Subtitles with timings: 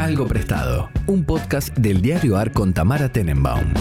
[0.00, 3.74] Algo Prestado, un podcast del diario AR con Tamara Tenenbaum.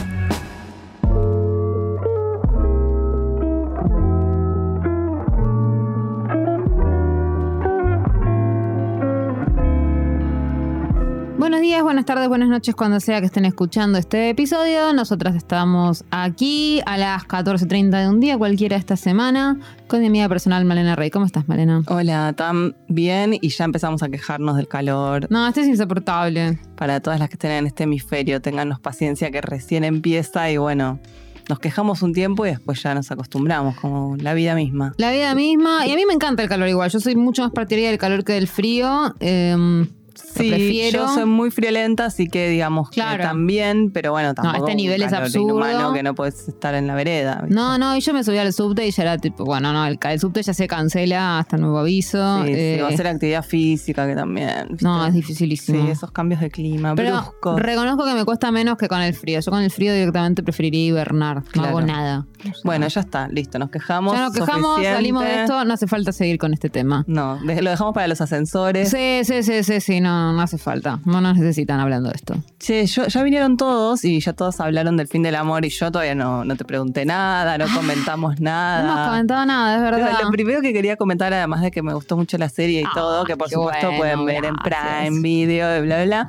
[11.79, 14.91] Días, buenas tardes, buenas noches, cuando sea que estén escuchando este episodio.
[14.91, 19.57] Nosotras estamos aquí a las 14.30 de un día, cualquiera esta semana,
[19.87, 21.09] con mi amiga personal Malena Rey.
[21.09, 21.83] ¿Cómo estás, Malena?
[21.87, 25.27] Hola, Tam, bien y ya empezamos a quejarnos del calor.
[25.29, 26.59] No, este es insoportable.
[26.75, 30.99] Para todas las que estén en este hemisferio, téngannos paciencia que recién empieza y bueno,
[31.47, 34.93] nos quejamos un tiempo y después ya nos acostumbramos, como la vida misma.
[34.97, 36.89] La vida misma, y a mí me encanta el calor igual.
[36.89, 39.15] Yo soy mucho más partidaria del calor que del frío.
[39.21, 39.87] Eh,
[40.21, 40.99] Sí, prefiero.
[41.07, 43.17] yo soy muy friolenta, así que digamos Claro.
[43.17, 45.43] que también, pero bueno, tampoco este un nivel es absurdo.
[45.47, 47.39] inhumano que no puedes estar en la vereda.
[47.43, 47.55] ¿viste?
[47.55, 49.97] No, no, y yo me subí al subte y ya era tipo, bueno, no, el,
[50.01, 52.43] el subte ya se cancela hasta nuevo aviso.
[52.43, 54.67] Sí, sí, eh, o hacer actividad física que también.
[54.69, 54.85] ¿viste?
[54.85, 55.87] no, es Sí, dificilísimo.
[55.89, 57.59] esos cambios de clima, Pero bruscos.
[57.59, 59.39] reconozco que me cuesta menos que con el frío.
[59.39, 61.43] Yo con el frío directamente preferiría hibernar.
[61.55, 62.25] No hago nada.
[62.63, 64.13] Bueno, ya está, listo, nos quejamos.
[64.13, 64.95] Ya nos quejamos, suficiente.
[64.95, 67.03] salimos de esto, no hace falta seguir con este tema.
[67.07, 68.89] No, lo dejamos para los ascensores.
[68.89, 70.99] Sí, sí, sí, sí, sí, no, no hace falta.
[71.05, 72.35] No nos necesitan hablando de esto.
[72.59, 75.91] Che, yo- ya vinieron todos y ya todos hablaron del fin del amor y yo
[75.91, 78.83] todavía no, no te pregunté nada, no comentamos nada.
[78.83, 80.09] No hemos comentado nada, es verdad.
[80.13, 82.83] Pero Lo primero que quería comentar, además de que me gustó mucho la serie y
[82.85, 84.99] Ah, todo, que por supuesto bueno, pueden ver en gracias.
[85.07, 86.27] Prime Video y bla, bla, bla.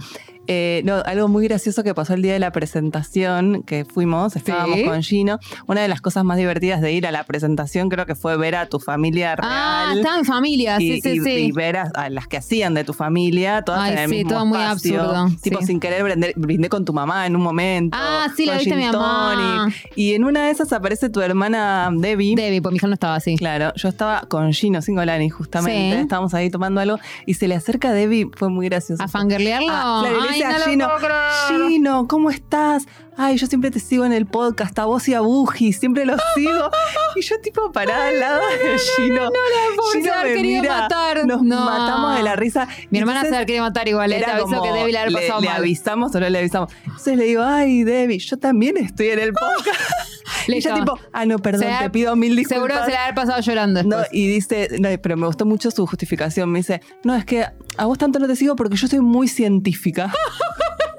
[0.52, 4.78] Eh, no, algo muy gracioso que pasó el día de la presentación que fuimos, estábamos
[4.78, 4.84] Sí.
[4.84, 5.38] con Gino.
[5.68, 8.56] Una de las cosas más divertidas de ir a la presentación creo que fue ver
[8.56, 9.48] a tu familia real.
[9.52, 11.30] ah, está en familia, y, sí, sí, y- sí.
[11.30, 14.16] y ver a, a las que hacían de tu familia, todas Ay, en el sí,
[14.16, 15.02] mismo todo muy espacio.
[15.02, 15.66] absurdo, Tipo, sí.
[15.66, 17.96] sin querer brindé, brindé con tu mamá en un momento.
[18.00, 19.68] Ah, sí, la viste gin mi mamá.
[19.94, 22.34] Y en una de esas aparece tu hermana Debbie.
[22.34, 23.36] Debbie, pues mi hija no estaba así.
[23.36, 27.90] Claro, yo estaba con Gino Singolani justamente, estábamos ahí tomando algo y se le acerca
[27.90, 29.00] a Debbie, fue muy gracioso.
[29.00, 29.68] ¿A fangirlearlo?
[29.70, 31.68] Ah, claro, Ay, dice no Gino.
[31.68, 32.86] Gino, ¿cómo estás?
[33.22, 36.18] Ay, yo siempre te sigo en el podcast, a vos y a Buji, siempre los
[36.34, 36.70] sigo.
[37.16, 39.24] y yo tipo parada al lado de Gino.
[39.24, 41.26] no, la pobre Gino me querer mira, matar.
[41.26, 41.64] Nos No.
[41.66, 42.66] matamos de la risa.
[42.90, 45.02] Mi hermana Entonces, se la quería matar igual, eh, te era aviso que Debbie la
[45.02, 45.56] había pasado le mal.
[45.58, 46.72] avisamos o no le avisamos.
[46.86, 49.80] Entonces le digo, ay, Debbie, yo también estoy en el podcast.
[50.48, 52.56] y ella tipo, ah, no, perdón, Se te pido mil disculpas.
[52.70, 54.08] Seguro se la había pasado llorando No, después.
[54.18, 56.50] y dice, no, pero me gustó mucho su justificación.
[56.50, 57.44] Me dice, no, es que
[57.76, 60.10] a vos tanto no te sigo porque yo soy muy científica.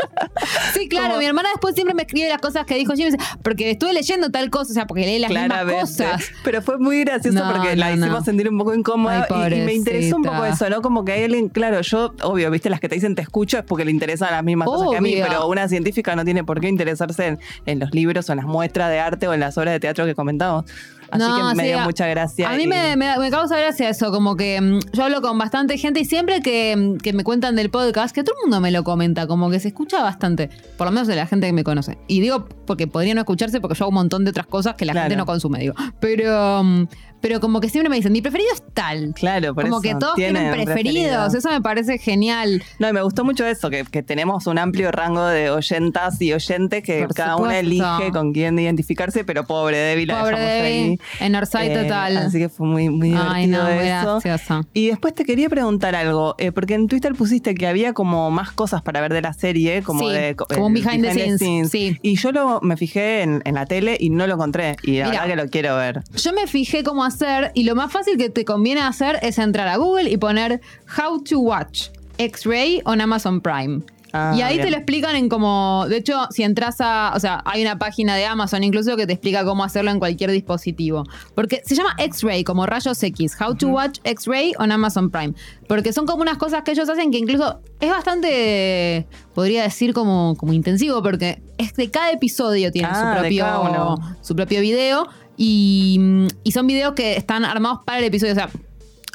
[0.73, 3.94] Sí, claro, mi hermana después siempre me escribe las cosas que dijo Jimmy, porque estuve
[3.94, 6.23] leyendo tal cosa, o sea, porque lee las mismas cosas.
[6.44, 8.23] Pero fue muy gracioso No, porque la hicimos no.
[8.23, 9.28] sentir un poco incómoda.
[9.29, 10.81] Ay, y- y, me interesó un poco eso, ¿no?
[10.81, 13.63] Como que hay alguien, claro, yo, obvio, viste, las que te dicen te escucho es
[13.63, 16.59] porque le interesan las mismas cosas que a mí, pero una científica no tiene por
[16.59, 19.57] qué interesarse en, en los libros o en las muestras de arte o en las
[19.57, 20.66] obras de teatro que comentamos.
[21.11, 22.49] Así No, que me sí, dio a- mucha gracia.
[22.49, 25.38] A mí y- me, me, me causa gracia eso, como que mm, yo hablo con
[25.38, 28.61] bastante gente y siempre que, mm, que me cuentan del podcast, que todo el mundo
[28.61, 31.53] me lo comenta, como que se escucha bastante, por lo menos de la gente que
[31.53, 31.97] me conoce.
[32.07, 34.85] Y digo porque podría no escucharse porque yo hago un montón de otras cosas que
[34.85, 35.05] la Claro.
[35.05, 35.73] gente no consume, digo.
[35.99, 36.88] Pero, mm,
[37.19, 39.13] pero como que siempre me dicen, mi preferido es tal.
[39.13, 39.81] Claro, por como eso.
[39.81, 41.28] que todos tienen preferidos, preferido.
[41.38, 42.63] eso me parece genial.
[42.79, 46.33] No, y me gustó mucho eso, que, que tenemos un amplio rango de oyentas y
[46.33, 47.67] oyentes que Por cada una supuesto.
[47.99, 50.99] elige con quién identificarse, pero pobre Debbie la Pobre dejamos Debbie, ahí.
[51.19, 52.17] En Orsay Eh, total.
[52.17, 54.19] Así que fue muy, muy divertido Ay, no, eso.
[54.23, 54.62] gracioso.
[54.73, 58.51] Y después te quería preguntar algo, eh, porque en Twitter pusiste que había como más
[58.51, 61.72] cosas para ver de la serie, como Sí, de como un el behind the scenes,
[61.72, 61.97] sí.
[62.01, 64.75] Y yo lo, me fijé en, en la tele y no lo encontré.
[64.84, 65.22] Y la Mira.
[65.22, 66.01] verdad que lo quiero ver.
[66.16, 69.67] Yo me fijé cómo hacer y lo más fácil que te conviene hacer es entrar
[69.67, 70.61] a Google y poner
[70.97, 73.81] How to Watch X-Ray on Amazon Prime.
[74.13, 74.66] Ah, y ahí bien.
[74.66, 78.16] te lo explican en como, de hecho, si entras a, o sea, hay una página
[78.16, 81.03] de Amazon incluso que te explica cómo hacerlo en cualquier dispositivo.
[81.35, 85.33] Porque se llama X-Ray, como rayos X, How to Watch X-Ray on Amazon Prime.
[85.67, 90.35] Porque son como unas cosas que ellos hacen que incluso es bastante, podría decir como,
[90.38, 95.07] como intensivo, porque es de cada episodio tiene Ah, su cada propio, su propio video
[95.38, 98.33] y, y son videos que están armados para el episodio.
[98.33, 98.49] O sea,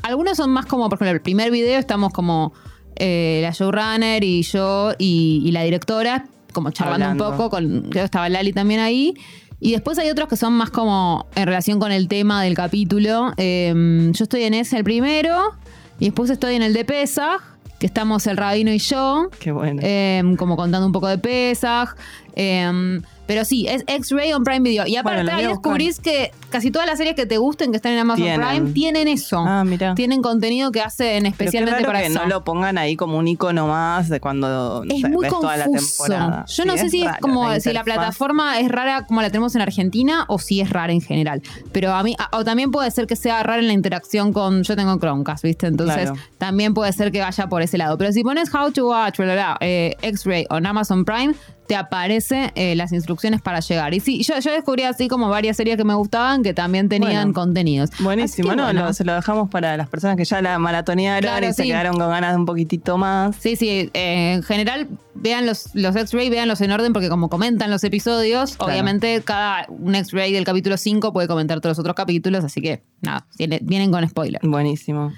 [0.03, 2.53] algunos son más como, por ejemplo, el primer video estamos como
[2.97, 7.31] eh, la showrunner y yo y, y la directora, como charlando Hablando.
[7.31, 9.15] un poco, con, creo que estaba Lali también ahí.
[9.59, 13.33] Y después hay otros que son más como en relación con el tema del capítulo.
[13.37, 15.55] Eh, yo estoy en ese, el primero,
[15.99, 17.41] y después estoy en el de Pesaj,
[17.79, 19.29] que estamos el rabino y yo.
[19.39, 19.81] Qué bueno.
[19.83, 21.95] Eh, como contando un poco de Pesaj.
[22.35, 24.87] Eh, Pero sí, es X-Ray on Prime Video.
[24.87, 27.93] Y aparte Bueno, ahí descubrís que casi todas las series que te gusten que están
[27.93, 28.49] en Amazon Tienen.
[28.49, 29.39] Prime tienen eso.
[29.47, 29.95] Ah, mira.
[29.95, 32.21] Tienen contenido que hacen especialmente para que eso.
[32.21, 35.65] no lo pongan ahí como un icono más de cuando es muy ves toda la
[35.65, 36.05] confuso.
[36.05, 36.45] temporada.
[36.47, 39.55] Yo Sí, no sé si es como si la plataforma es rara como la tenemos
[39.57, 41.43] en Argentina o si es rara en general.
[41.73, 44.63] Pero a mí, a- o también puede ser que sea rara en la interacción con.
[44.63, 45.67] Yo tengo Chromecast, ¿viste?
[45.67, 46.17] Entonces Claro.
[46.39, 47.99] también puede ser que vaya por ese lado.
[47.99, 51.35] Pero si pones How to Watch, bla, bla, bla, eh, X-Ray o en Amazon Prime,
[51.67, 53.95] te aparece eh, las instrucciones para llegar.
[53.95, 57.33] Y sí, yo, yo descubrí así como varias series que me gustaban que también tenían
[57.33, 57.33] Bueno.
[57.35, 57.91] contenidos.
[58.01, 58.65] Buenísimo, que, ¿no?
[58.65, 58.85] bueno.
[58.87, 61.99] Lo- se lo dejamos para las personas que ya la maratonearon Claro, y se quedaron
[61.99, 63.37] con ganas de un poquitito más.
[63.37, 64.89] Sí, sí, eh, en general
[65.21, 68.73] vean los, los X-Ray, véanlos en orden porque como comentan los episodios, Claro.
[68.73, 72.83] obviamente cada un X-Ray del capítulo 5 puede comentar todos los otros capítulos, así que
[73.01, 73.27] nada,
[73.63, 74.41] vienen con spoiler.
[74.43, 75.13] Buenísimo.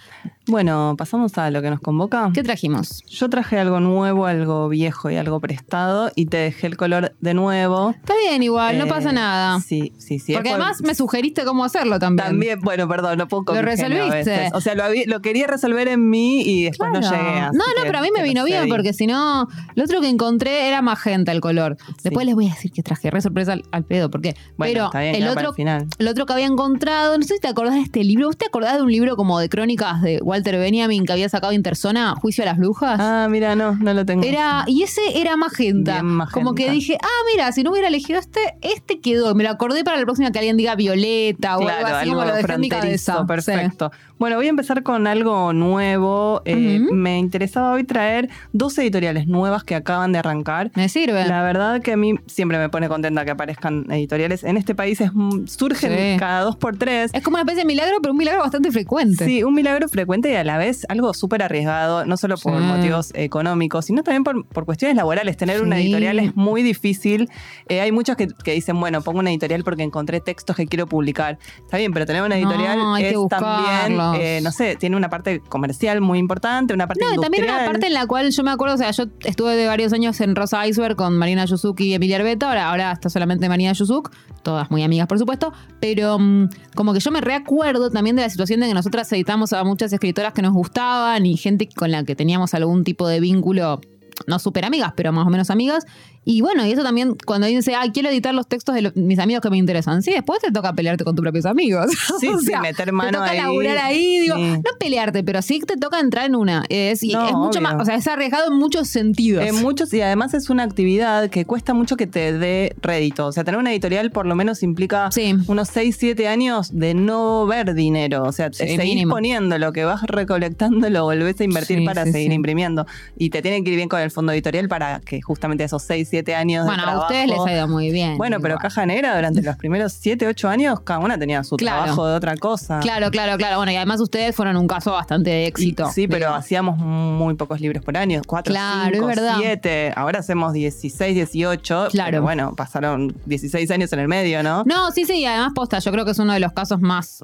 [0.46, 2.30] Bueno, pasamos a lo que nos convoca.
[2.32, 3.02] ¿Qué trajimos?
[3.06, 7.34] Yo traje algo nuevo, algo viejo y algo prestado y te dejé el color de
[7.34, 7.90] nuevo.
[7.90, 9.60] Está bien igual, no Eh, pasa nada.
[9.60, 10.32] Sí, sí, sí.
[10.32, 12.26] porque además me sugeriste cómo hacerlo también.
[12.28, 14.48] También, bueno, perdón, no puedo Lo resolviste.
[14.54, 17.40] O sea, lo, lo quería resolver en mí y después no llegué.
[17.40, 19.48] No, no, pero a mí me vino bien porque si no,
[19.88, 21.76] otro que encontré era magenta el color.
[22.02, 24.84] Después les voy a decir que traje re sorpresa al, al pedo, porque Bueno, pero
[24.86, 25.86] está bien, el otro el final.
[25.98, 28.46] el otro que había encontrado, no sé si te acordás de este libro, ¿vos te
[28.46, 32.44] acordás de un libro como de crónicas de Walter Benjamin que había sacado Intersona, Juicio
[32.44, 32.98] a las Brujas?
[33.00, 34.22] Ah, mira, no, no lo tengo.
[34.24, 36.02] Era, y ese era magenta.
[36.32, 39.34] Como que dije, ah, mira, si no hubiera elegido este, este quedó.
[39.34, 42.24] Me lo acordé para la próxima que alguien diga Violeta o Claro, algo así como
[42.24, 43.26] lo dejé en mi fronterizo, cabeza.
[43.26, 43.90] perfecto.
[44.18, 46.42] Bueno, voy a empezar con algo nuevo.
[46.44, 46.80] Eh.
[46.92, 50.70] Me interesaba hoy traer dos editoriales nuevas que acaban de arrancar.
[50.74, 51.26] Me sirve.
[51.26, 54.44] La verdad que a mí siempre me pone contenta que aparezcan editoriales.
[54.44, 56.16] En este país es, mm, surgen Sí.
[56.18, 57.10] cada dos por tres.
[57.14, 59.24] Es como una especie de milagro, pero un milagro bastante frecuente.
[59.24, 62.64] Sí, un milagro frecuente y a la vez algo súper arriesgado, no solo por Sí.
[62.64, 65.36] motivos económicos, sino también por, por cuestiones laborales.
[65.36, 65.82] Tener una Sí.
[65.84, 67.28] editorial es muy difícil.
[67.68, 70.86] Eh, hay muchos que, que dicen, bueno, pongo una editorial porque encontré textos que quiero
[70.86, 71.38] publicar.
[71.64, 75.40] Está bien, pero tener una No, editorial es también, eh, no sé, tiene una parte
[75.48, 77.60] comercial muy importante, una parte No, y también industrial.
[77.62, 80.20] una parte en la cual yo me acuerdo, o sea, yo estuve de varios años
[80.20, 84.10] en Rosa Iceberg con Marina Yuzuki y Emilia Arbeta, ahora, ahora está solamente Marina Yuzuk,
[84.42, 88.30] todas muy amigas por supuesto, pero mm, como que yo me reacuerdo también de la
[88.30, 92.04] situación de que nosotras editamos a muchas escritoras que nos gustaban y gente con la
[92.04, 93.80] que teníamos algún tipo de vínculo,
[94.26, 95.84] no súper amigas, pero más o menos amigas.
[96.24, 99.18] Y bueno, y eso también cuando dice, ah, quiero editar los textos de lo- mis
[99.18, 100.02] amigos que me interesan.
[100.02, 101.86] Sí, después te toca pelearte con tus propios amigos.
[102.20, 103.38] Sí, O sí, meter mano Te toca ahí.
[103.38, 104.42] laburar ahí, digo, Sí.
[104.42, 106.64] no pelearte, pero sí te toca entrar en una.
[106.68, 107.60] Es, y No, es mucho obvio.
[107.62, 109.44] más, o sea, es arriesgado en muchos sentidos.
[109.44, 113.26] En muchos, y además es una actividad que cuesta mucho que te dé rédito.
[113.26, 115.34] O sea, tener una editorial por lo menos implica Sí.
[115.46, 118.24] unos 6, 7 años de no ver dinero.
[118.24, 119.14] O sea, seguir mínimo.
[119.14, 122.86] poniendo lo que vas recolectando, lo volvés a invertir para seguir imprimiendo.
[123.16, 126.08] Y te tiene que ir bien con el fondo editorial para que justamente esos 6,
[126.10, 127.06] 7 años bueno, de a trabajo...
[127.12, 128.16] ustedes les ha ido muy bien.
[128.18, 128.62] Bueno, pero igual.
[128.62, 131.82] Caja Negra durante los primeros 7, 8 años, cada una tenía su Claro.
[131.82, 132.80] trabajo de otra cosa.
[132.80, 133.56] Claro, claro, claro.
[133.56, 135.90] Bueno, y además ustedes fueron un caso bastante de Y- éxito.
[135.92, 139.34] sí, pero hacíamos muy pocos libros por año, 4, Claro, 5, es verdad.
[139.40, 139.92] 7.
[139.96, 141.88] Ahora hacemos 16, 18.
[141.90, 142.10] Claro.
[142.10, 144.64] Pero bueno, pasaron 16 años en el medio, ¿no?
[144.64, 147.22] No, sí, sí, y además posta, yo creo que es uno de los casos más,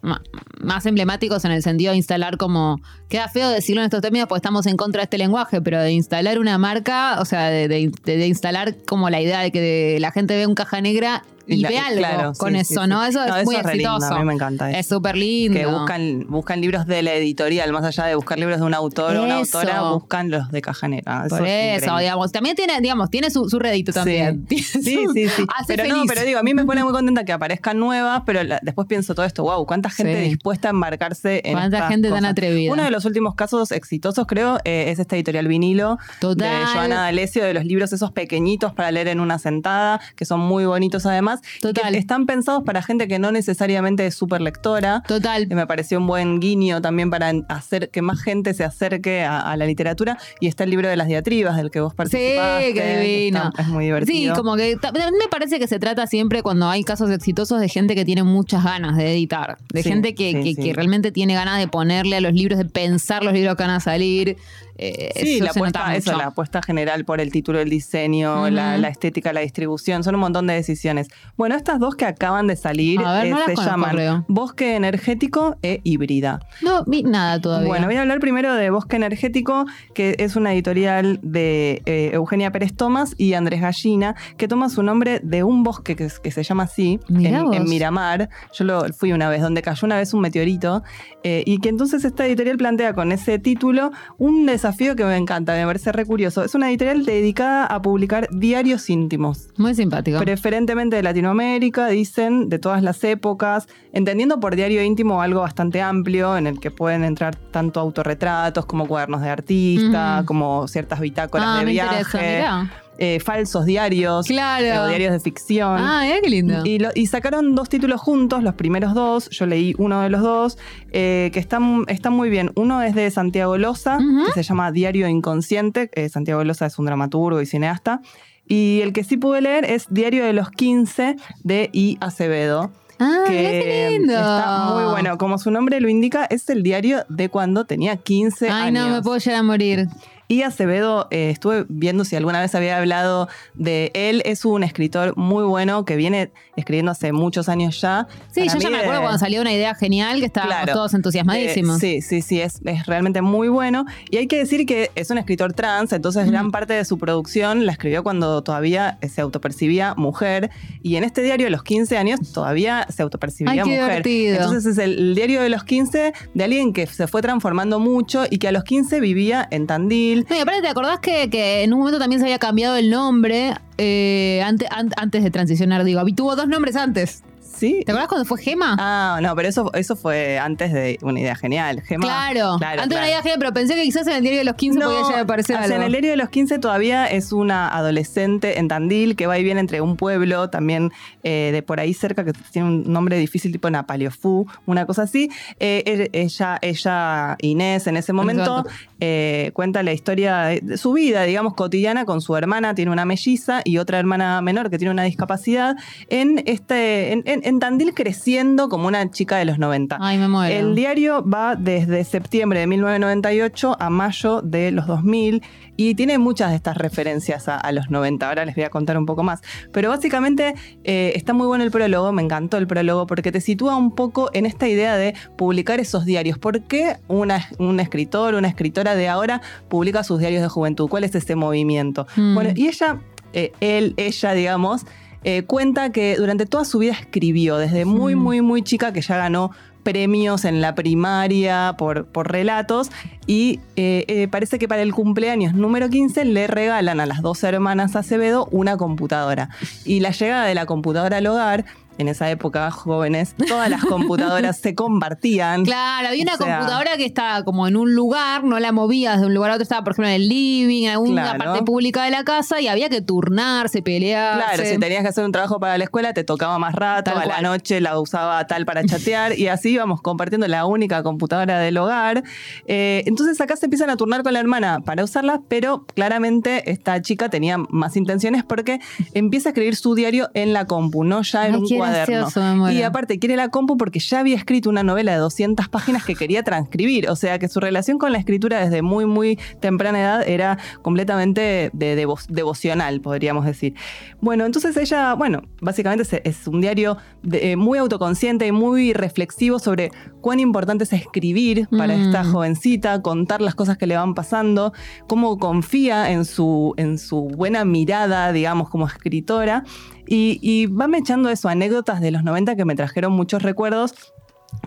[0.61, 4.39] más, emblemáticos en el sentido de instalar como, queda feo decirlo en estos términos porque
[4.39, 6.74] estamos en contra de este lenguaje, pero de instalar una marca,
[7.21, 10.55] o sea, de, de- de- instalar como la idea de que la gente ve un
[10.55, 13.05] caja negra y, la- ve algo claro, con sí, eso, sí, ¿no?
[13.05, 14.15] Eso No, es muy es re lindo, exitoso.
[14.15, 14.79] a mí me encanta eso.
[14.79, 15.59] Es súper lindo.
[15.59, 19.17] Que buscan, buscan libros de la editorial, más allá de buscar libros de un autor
[19.17, 21.27] o una autora, buscan los de Caja Negra.
[21.29, 24.47] Por es eso, digamos, también tiene, digamos, tiene su, su rédito también.
[24.55, 25.45] Sí, su- sí, sí.
[25.57, 28.43] hace Pero no, pero digo, a mí me pone muy contenta que aparezcan nuevas, pero
[28.43, 32.11] la- después pienso todo esto, wow, cuánta gente dispuesta a embarcarse en Cuánta estas gente
[32.11, 32.73] tan atrevida.
[32.73, 36.61] Uno de los últimos casos exitosos, creo, eh, es esta editorial vinilo Total.
[36.61, 40.41] de Joana D'Alessio, de los libros esos pequeñitos para leer en una sentada, que son
[40.41, 41.93] muy bonitos además, Total.
[41.93, 45.03] que están pensados para gente que no necesariamente es súper lectora.
[45.07, 45.47] Total.
[45.51, 49.41] Y me pareció un buen guiño también para hacer que más gente se acerque a,
[49.41, 50.19] a la literatura.
[50.41, 52.69] Y está el libro de las diatribas del que vos participaste.
[52.69, 53.49] Sí, qué divino.
[53.49, 54.35] Está- es muy divertido.
[54.35, 57.69] Sí, como que también me parece que se trata siempre cuando hay casos exitosos de
[57.69, 60.69] gente que tiene muchas ganas de editar, de Sí, gente que, sí, que- sí.
[60.69, 63.71] que realmente tiene ganas de ponerle a los libros, de pensar los libros que van
[63.73, 64.37] a salir.
[64.77, 66.23] Eh, Sí, la apuesta, eso, mucho.
[66.23, 70.21] la apuesta general por el título, el diseño, la, la estética, la distribución, son un
[70.21, 71.09] montón de decisiones.
[71.37, 74.25] Bueno, estas dos que acaban de salir ver, eh, no se llaman.
[74.29, 76.41] Bosque Energético e Híbrida.
[76.63, 77.69] No vi nada todavía.
[77.69, 82.51] Bueno, voy a hablar primero de Bosque Energético, que es una editorial de eh, Eugenia
[82.51, 86.43] Pérez Tomás y Andrés Gallina, que toma su nombre de un bosque que, que se
[86.43, 88.29] llama así, en, Miramar.
[88.53, 90.83] Yo lo fui una vez, donde cayó una vez un meteorito,
[91.23, 95.67] y que entonces esta editorial plantea con ese título un desafío que me encanta, me
[95.67, 96.43] parece re curioso.
[96.43, 99.49] Es una editorial dedicada a publicar diarios íntimos.
[99.59, 100.19] Muy simpático.
[100.19, 106.37] Preferentemente de Latinoamérica, dicen, de todas las épocas, entendiendo por diario íntimo algo bastante amplio
[106.39, 110.27] en el que pueden entrar tanto autorretratos como cuadernos de artista, Ujú.
[110.27, 112.73] como ciertas bitácoras ah, de me viaje, interesa, mirá.
[112.99, 114.87] Eh, falsos diarios, Claro.
[114.87, 115.77] eh, diarios de ficción.
[115.81, 116.65] Ah, qué lindo.
[116.65, 120.23] Y, lo- y sacaron dos títulos juntos, los primeros dos, yo leí uno de los
[120.23, 120.59] dos,
[120.93, 122.53] eh, que están, están muy bien.
[122.55, 125.91] Uno es de Santiago Loza, que se llama Diario Inconsciente.
[125.95, 128.01] Eh, Santiago Loza es un dramaturgo y cineasta.
[128.47, 131.97] Y el que sí pude leer es Diario de los 15 de I.
[132.01, 132.71] Acevedo.
[133.01, 134.13] ah, que qué lindo.
[134.13, 135.19] está muy bueno.
[135.19, 138.87] Como su nombre lo indica, es el diario de cuando tenía 15 Ay, años.
[138.89, 139.89] no, me puedo llegar a morir.
[140.27, 144.23] Y Acevedo, eh, estuve viendo si alguna vez había hablado de él.
[144.25, 148.07] Es un escritor muy bueno que viene escribiendo hace muchos años ya.
[148.33, 150.73] Sí, Para yo ya me de- acuerdo cuando salió una idea genial que estábamos Claro.
[150.73, 151.83] todos entusiasmadísimos.
[151.83, 153.85] Eh, sí, sí, sí, es, es realmente muy bueno.
[154.11, 157.67] Y hay que decir que es un escritor trans, entonces gran parte de su producción
[157.67, 160.51] la escribió cuando todavía se autopercibía mujer.
[160.83, 163.81] Y en este diario, a los 15 años, todavía se autopercibía Ay, mujer.
[163.83, 164.37] divertido.
[164.37, 168.25] Entonces es el, el diario de los 15 de alguien que se fue transformando mucho
[168.31, 170.14] y que a los 15 vivía en Tandil.
[170.29, 172.91] No, y aparte, ¿te acordás que, que en un momento también se había cambiado el
[172.91, 175.85] nombre eh, ante- an- antes de transicionar?
[175.85, 177.23] Digo, tuvo dos nombres antes.
[177.57, 177.83] ¿Sí?
[177.87, 178.77] ¿Te acordás cuando fue Gema?
[178.79, 181.83] Ah, no, pero eso, eso fue antes de una idea genial.
[181.83, 182.57] Gema- claro.
[182.59, 184.55] claro, Antes de una idea genial, pero pensé que quizás en el diario de los
[184.57, 185.77] 15 podía llegar a aparecer o sea, algo.
[185.77, 189.45] en el diario de los 15 todavía es una adolescente en Tandil que va y
[189.45, 190.91] viene entre un pueblo también
[191.23, 195.31] eh, de por ahí cerca que tiene un nombre difícil tipo Napaliofú, una cosa así.
[195.61, 198.65] Eh, e- ella, ella, Inés, en ese momento
[199.01, 203.05] eh, cuenta la historia de, de su vida, digamos, cotidiana con su hermana, tiene una
[203.05, 205.77] melliza y otra hermana menor que tiene una discapacidad
[206.09, 209.99] en, este, en, en- en Tandil creciendo como una chica de los 90.
[210.01, 210.55] Ay, me muero.
[210.55, 215.43] El diario va desde septiembre de 1998 a mayo de los 2000
[215.77, 218.29] y tiene muchas de estas referencias a, a los 90.
[218.29, 219.41] Ahora les voy a contar un poco más.
[219.73, 223.77] Pero básicamente eh, está muy bueno el prólogo, me encantó el prólogo porque te sitúa
[223.77, 226.39] un poco en esta idea de publicar esos diarios.
[226.39, 230.89] ¿Por qué una- un escritor, una escritora de ahora publica sus diarios de juventud?
[230.89, 232.07] ¿Cuál es ese movimiento?
[232.17, 232.35] Mm.
[232.35, 232.99] Bueno, y ella,
[233.33, 234.87] eh, él, ella, digamos,
[235.25, 238.19] eh, cuenta que durante toda su vida escribió, desde muy, Mm.
[238.19, 239.51] muy, muy chica, que ya ganó
[239.83, 242.91] premios en la primaria por, por relatos
[243.27, 247.45] y eh, eh, parece que para el cumpleaños número 15 le regalan a las dos
[247.45, 249.51] hermanas Acevedo una computadora
[249.85, 251.67] y la llegada de la computadora al hogar
[251.99, 256.97] en esa época jóvenes todas las computadoras se compartían Claro, había una O sea- computadora
[256.97, 259.85] que estaba como en un lugar, no la movías de un lugar a otro, estaba
[259.85, 261.39] por ejemplo en el living, en alguna Claro.
[261.45, 264.45] parte pública de la casa y había que turnarse, pelearse.
[264.57, 267.23] Claro, si tenías que hacer un trabajo para la escuela, te tocaba más rato, Tal
[267.23, 271.59] a la noche la usaba tal para chatear y así íbamos compartiendo la única computadora
[271.59, 272.23] del hogar.
[272.67, 277.01] Eh, entonces acá se empiezan a turnar con la hermana para usarla, pero claramente esta
[277.03, 278.81] chica tenía más intenciones porque
[279.13, 282.17] empieza a escribir su diario en la compu, no ya en un cuaderno.
[282.31, 282.71] gracioso.
[282.71, 286.15] Y aparte quiere la compu porque ya había escrito una novela de 200 páginas que
[286.15, 290.29] quería transcribir, o sea que su relación con la escritura desde muy, muy temprana edad
[290.29, 293.75] era completamente de devo- devocional, podríamos decir.
[294.21, 298.93] Bueno, entonces ella, bueno, básicamente es, es un diario de- eh, muy autoconsciente y muy
[298.93, 302.01] reflexivo sobre cuán importante es escribir para Mm.
[302.03, 304.73] esta jovencita, contar las cosas que le van pasando,
[305.07, 309.65] cómo confía en su, en su buena mirada, digamos, como escritora.
[310.07, 313.95] Y, y va me echando eso, anécdotas de los 90 que me trajeron muchos recuerdos.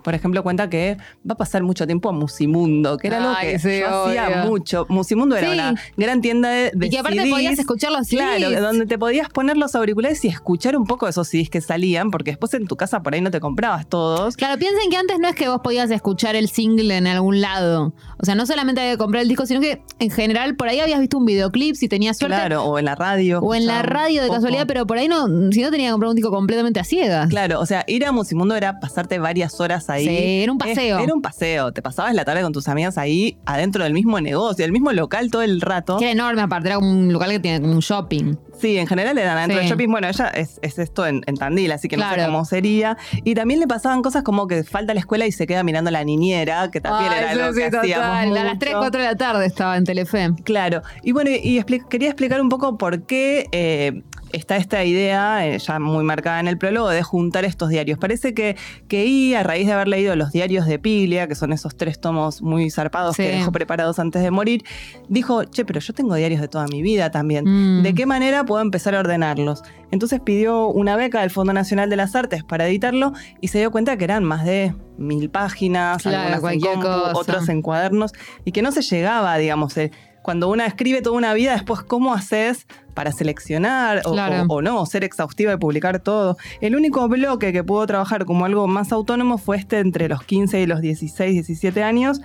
[0.04, 0.98] Por ejemplo, cuenta que
[1.30, 4.86] va a pasar mucho tiempo a Musimundo, que era algo que sí, yo hacía mucho.
[4.90, 7.32] Musimundo era una gran tienda de, de y que aparte CDs.
[7.32, 8.16] podías escucharlo así.
[8.16, 11.62] Claro, donde te podías poner los auriculares y escuchar un poco de esos CDs que
[11.62, 14.36] salían, porque después en tu casa por ahí no te comprabas todos.
[14.38, 17.94] Claro, piensen que antes no es que vos podías escuchar el single en algún lado.
[18.20, 20.80] O sea, no solamente había que comprar el disco, sino que en general por ahí
[20.80, 22.36] habías visto un videoclip si tenías suerte.
[22.38, 23.40] Claro, o en la radio.
[23.40, 24.38] O en la radio de poco.
[24.38, 27.30] casualidad, pero por ahí no, si no tenía que comprar un disco completamente a ciegas.
[27.30, 30.06] Claro, o sea, ir a Musimundo era pasarte varias horas ahí.
[30.06, 30.98] Sí, era un paseo.
[30.98, 31.72] Es- Era un paseo.
[31.72, 35.32] Te pasabas la tarde con tus amigas ahí adentro del mismo negocio, del mismo local
[35.32, 35.98] todo el rato.
[35.98, 38.36] Que era enorme aparte, era un local que tiene como un shopping.
[38.60, 39.64] Sí, en general eran adentro Sí.
[39.64, 39.90] del shopping.
[39.90, 42.98] Bueno, ella es, es esto en, en Tandil, así que no sé cómo sería.
[43.24, 45.92] Y también le pasaban cosas como que falta la escuela y se queda mirando a
[45.92, 47.80] la niñera, que también Ay, era algo sí, que total.
[47.82, 48.60] hacíamos A las mucho.
[48.60, 50.30] 3, 4 de la tarde estaba en Telefe.
[50.44, 50.82] Claro.
[51.04, 54.02] Y bueno, y expli- quería explicar un poco por qué, eh,
[54.34, 57.98] está esta idea, eh, ya muy marcada en el prólogo, de juntar estos diarios.
[57.98, 58.58] Parece que,
[58.90, 62.02] que I, a raíz de haber leído los diarios de Pilia, que son esos tres
[62.02, 63.24] tomos muy zarpados Sí.
[63.24, 64.64] que dejó preparados antes de morir,
[65.08, 67.46] dijo, che, pero yo tengo diarios de toda mi vida también.
[67.48, 67.84] Mm.
[67.84, 69.62] ¿De qué manera puedo empezar a ordenarlos?
[69.92, 73.70] Entonces pidió una beca del Fondo Nacional de las Artes para editarlo y se dio
[73.70, 76.88] cuenta que eran más de mil páginas, Claro, algunas en compu,
[77.20, 78.14] otras en cuadernos,
[78.44, 79.92] y que no se llegaba, digamos, eh,
[80.24, 84.44] cuando una escribe toda una vida, después cómo haces para seleccionar o, Claro.
[84.50, 86.36] o- o no, ser exhaustiva y publicar todo.
[86.60, 90.60] El único bloque que pudo trabajar como algo más autónomo fue este entre los 15
[90.60, 92.20] y los 16, 17 años.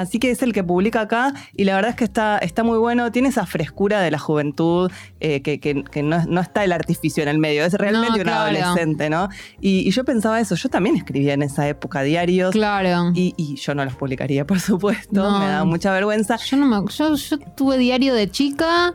[0.00, 2.78] Así que es el que publica acá y la verdad es que está, está muy
[2.78, 6.72] bueno, tiene esa frescura de la juventud, eh, que, que- que no, no está el
[6.72, 9.28] artificio en el medio, es realmente No, un adolescente, ¿no?
[9.60, 13.12] Y, y yo pensaba eso, yo también escribía en esa época diarios Claro.
[13.14, 15.38] y, y yo no los publicaría, por supuesto, No.
[15.38, 16.36] me da mucha vergüenza.
[16.36, 18.94] Yo no me yo, yo tuve diario de chica,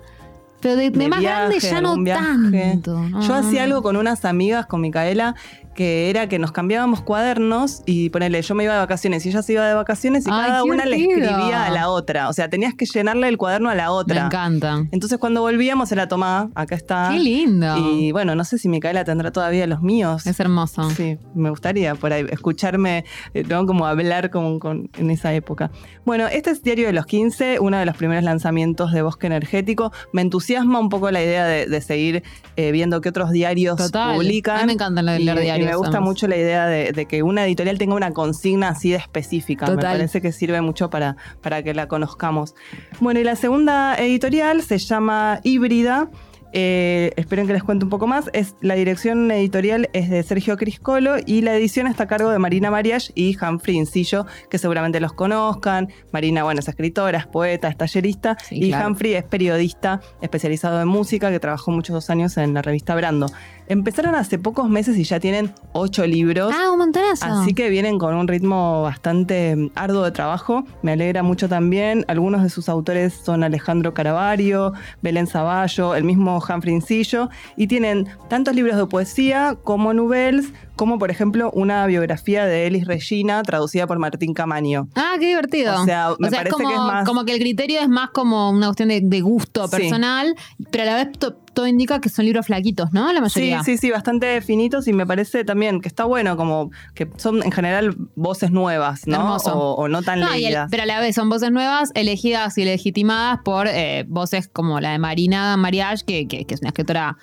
[0.62, 3.00] pero de, de de más grande ya no tanto.
[3.10, 5.36] No, Yo hacía algo con unas amigas, con Micaela,
[5.76, 9.42] que era que nos cambiábamos cuadernos y ponele, yo me iba de vacaciones y ella
[9.42, 12.28] se iba de vacaciones y Ay, cada una le escribía a la otra.
[12.30, 14.26] O sea, tenías que llenarle el cuaderno a la Me otra.
[14.26, 14.84] encanta.
[14.92, 17.10] Entonces cuando volvíamos era tomada, acá está.
[17.14, 17.78] Qué lindo.
[17.78, 20.28] Y bueno, no sé si Micaela tendrá todavía los míos.
[20.28, 20.90] Es hermoso.
[20.92, 23.66] Sí, me gustaría por ahí escucharme, eh, ¿no?
[23.66, 25.72] Como hablar con, con- en esa época.
[26.06, 29.94] Bueno, este es Diario de los 15, uno de los primeros lanzamientos de Bosque Energético.
[30.12, 32.24] Me entusiasma un poco la idea de, de seguir
[32.56, 34.16] eh, viendo qué otros diarios Total.
[34.16, 34.58] publican.
[34.58, 37.06] A mí me encantan leer y, diarios, Y me gusta mucho la idea de, de
[37.06, 39.68] que una editorial tenga una consigna así de específica.
[39.68, 39.94] Me Total.
[39.94, 42.56] parece que sirve mucho para, para que la conozcamos.
[43.00, 46.10] Bueno, y la segunda editorial se llama Híbrida.
[46.54, 48.30] Eh, esperen que les cuente un poco más.
[48.34, 52.40] Es, la dirección editorial es de Sergio Criscolo y la edición está a cargo de
[52.40, 55.90] Marina Mariach y Humphrey Incillo, que seguramente los conozcan.
[56.12, 58.90] Marina, bueno, es escritora, es poeta, es tallerista Sí, y claro.
[58.90, 63.28] Humphrey es periodista especializado en música que trabajó muchos años en la revista Brando.
[63.72, 66.54] Empezaron hace pocos meses y ya tienen ocho libros.
[66.54, 67.24] Ah, un montonazo.
[67.24, 70.66] Así que vienen con un ritmo bastante mm, arduo de trabajo.
[70.82, 72.04] Me alegra mucho también.
[72.10, 77.30] Algunos de sus autores son Alejandro Caravario, Belén Zavallo, el mismo Humphrey Incillo.
[77.56, 82.86] Y tienen tantos libros de poesía como noveles, como por ejemplo una biografía de Elis
[82.88, 84.88] Regina traducida por Martín Camaño.
[84.96, 85.80] Ah, qué divertido.
[85.82, 88.50] O sea, me parece como, que es más- como que el criterio es más como
[88.50, 89.78] una cuestión de, de gusto Sí.
[89.78, 90.36] personal,
[90.72, 93.12] pero a la vez to- todo indica que son libros flaquitos, ¿no?
[93.12, 93.64] La Sí, mayoría.
[93.64, 97.52] sí, sí, bastante finitos y me parece también que está bueno, como que son en
[97.52, 99.36] general voces nuevas, ¿no?
[99.36, 100.70] O, o no tan No, y el- leídas.
[100.72, 104.92] pero a la vez son voces nuevas, elegidas y legitimadas por eh, voces como la
[104.94, 107.18] de Marina Mariage, que, que- que es una escritora.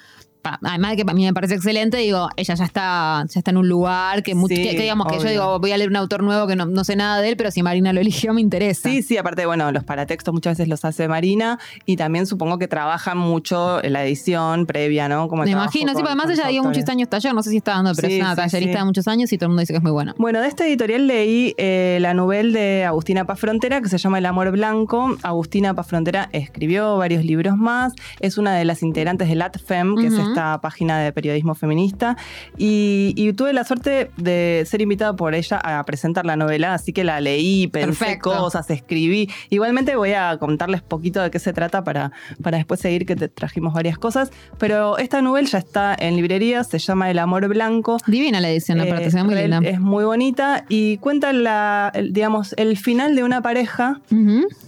[0.62, 3.56] Además de que a mí me parece excelente, digo, ella ya está, ya está en
[3.56, 5.96] un lugar que, mu- Sí, que- que digamos que yo digo, voy a leer un
[5.96, 8.40] autor nuevo que no, no sé nada de él, pero si Marina lo eligió me
[8.40, 8.88] interesa.
[8.88, 12.68] Sí, sí, aparte, bueno, los paratextos muchas veces los hace Marina y también supongo que
[12.68, 15.28] trabajan mucho en la edición previa, ¿no?
[15.28, 17.56] Como me imagino, sí, con- porque además ella dio muchos años taller, no sé si
[17.58, 18.78] está dando, pero Sí, es una sí, tallerista sí.
[18.78, 20.14] de muchos años y todo el mundo dice que es muy buena.
[20.18, 24.18] Bueno, de esta editorial leí eh, la novela de Agustina Paz Frontera que se llama
[24.18, 25.16] El amor blanco.
[25.22, 27.92] Agustina Paz Frontera escribió varios libros más.
[28.20, 30.30] Es una de las integrantes del ATFEM, que es Ujú.
[30.38, 32.16] Esta página de periodismo feminista.
[32.56, 36.92] Y, y tuve la suerte de ser invitada por ella a presentar la novela, así
[36.92, 38.30] que la leí, pensé Perfecto.
[38.36, 39.28] cosas, escribí.
[39.50, 43.28] Igualmente voy a contarles poquito de qué se trata para, para después seguir que te
[43.28, 44.30] trajimos varias cosas.
[44.58, 47.96] Pero esta novela ya está en librerías, se llama El amor blanco.
[48.06, 49.68] Divina la edición, aparte, Eh, se ve muy real- linda.
[49.68, 54.00] Es muy bonita y cuenta la, el- digamos, el final de una pareja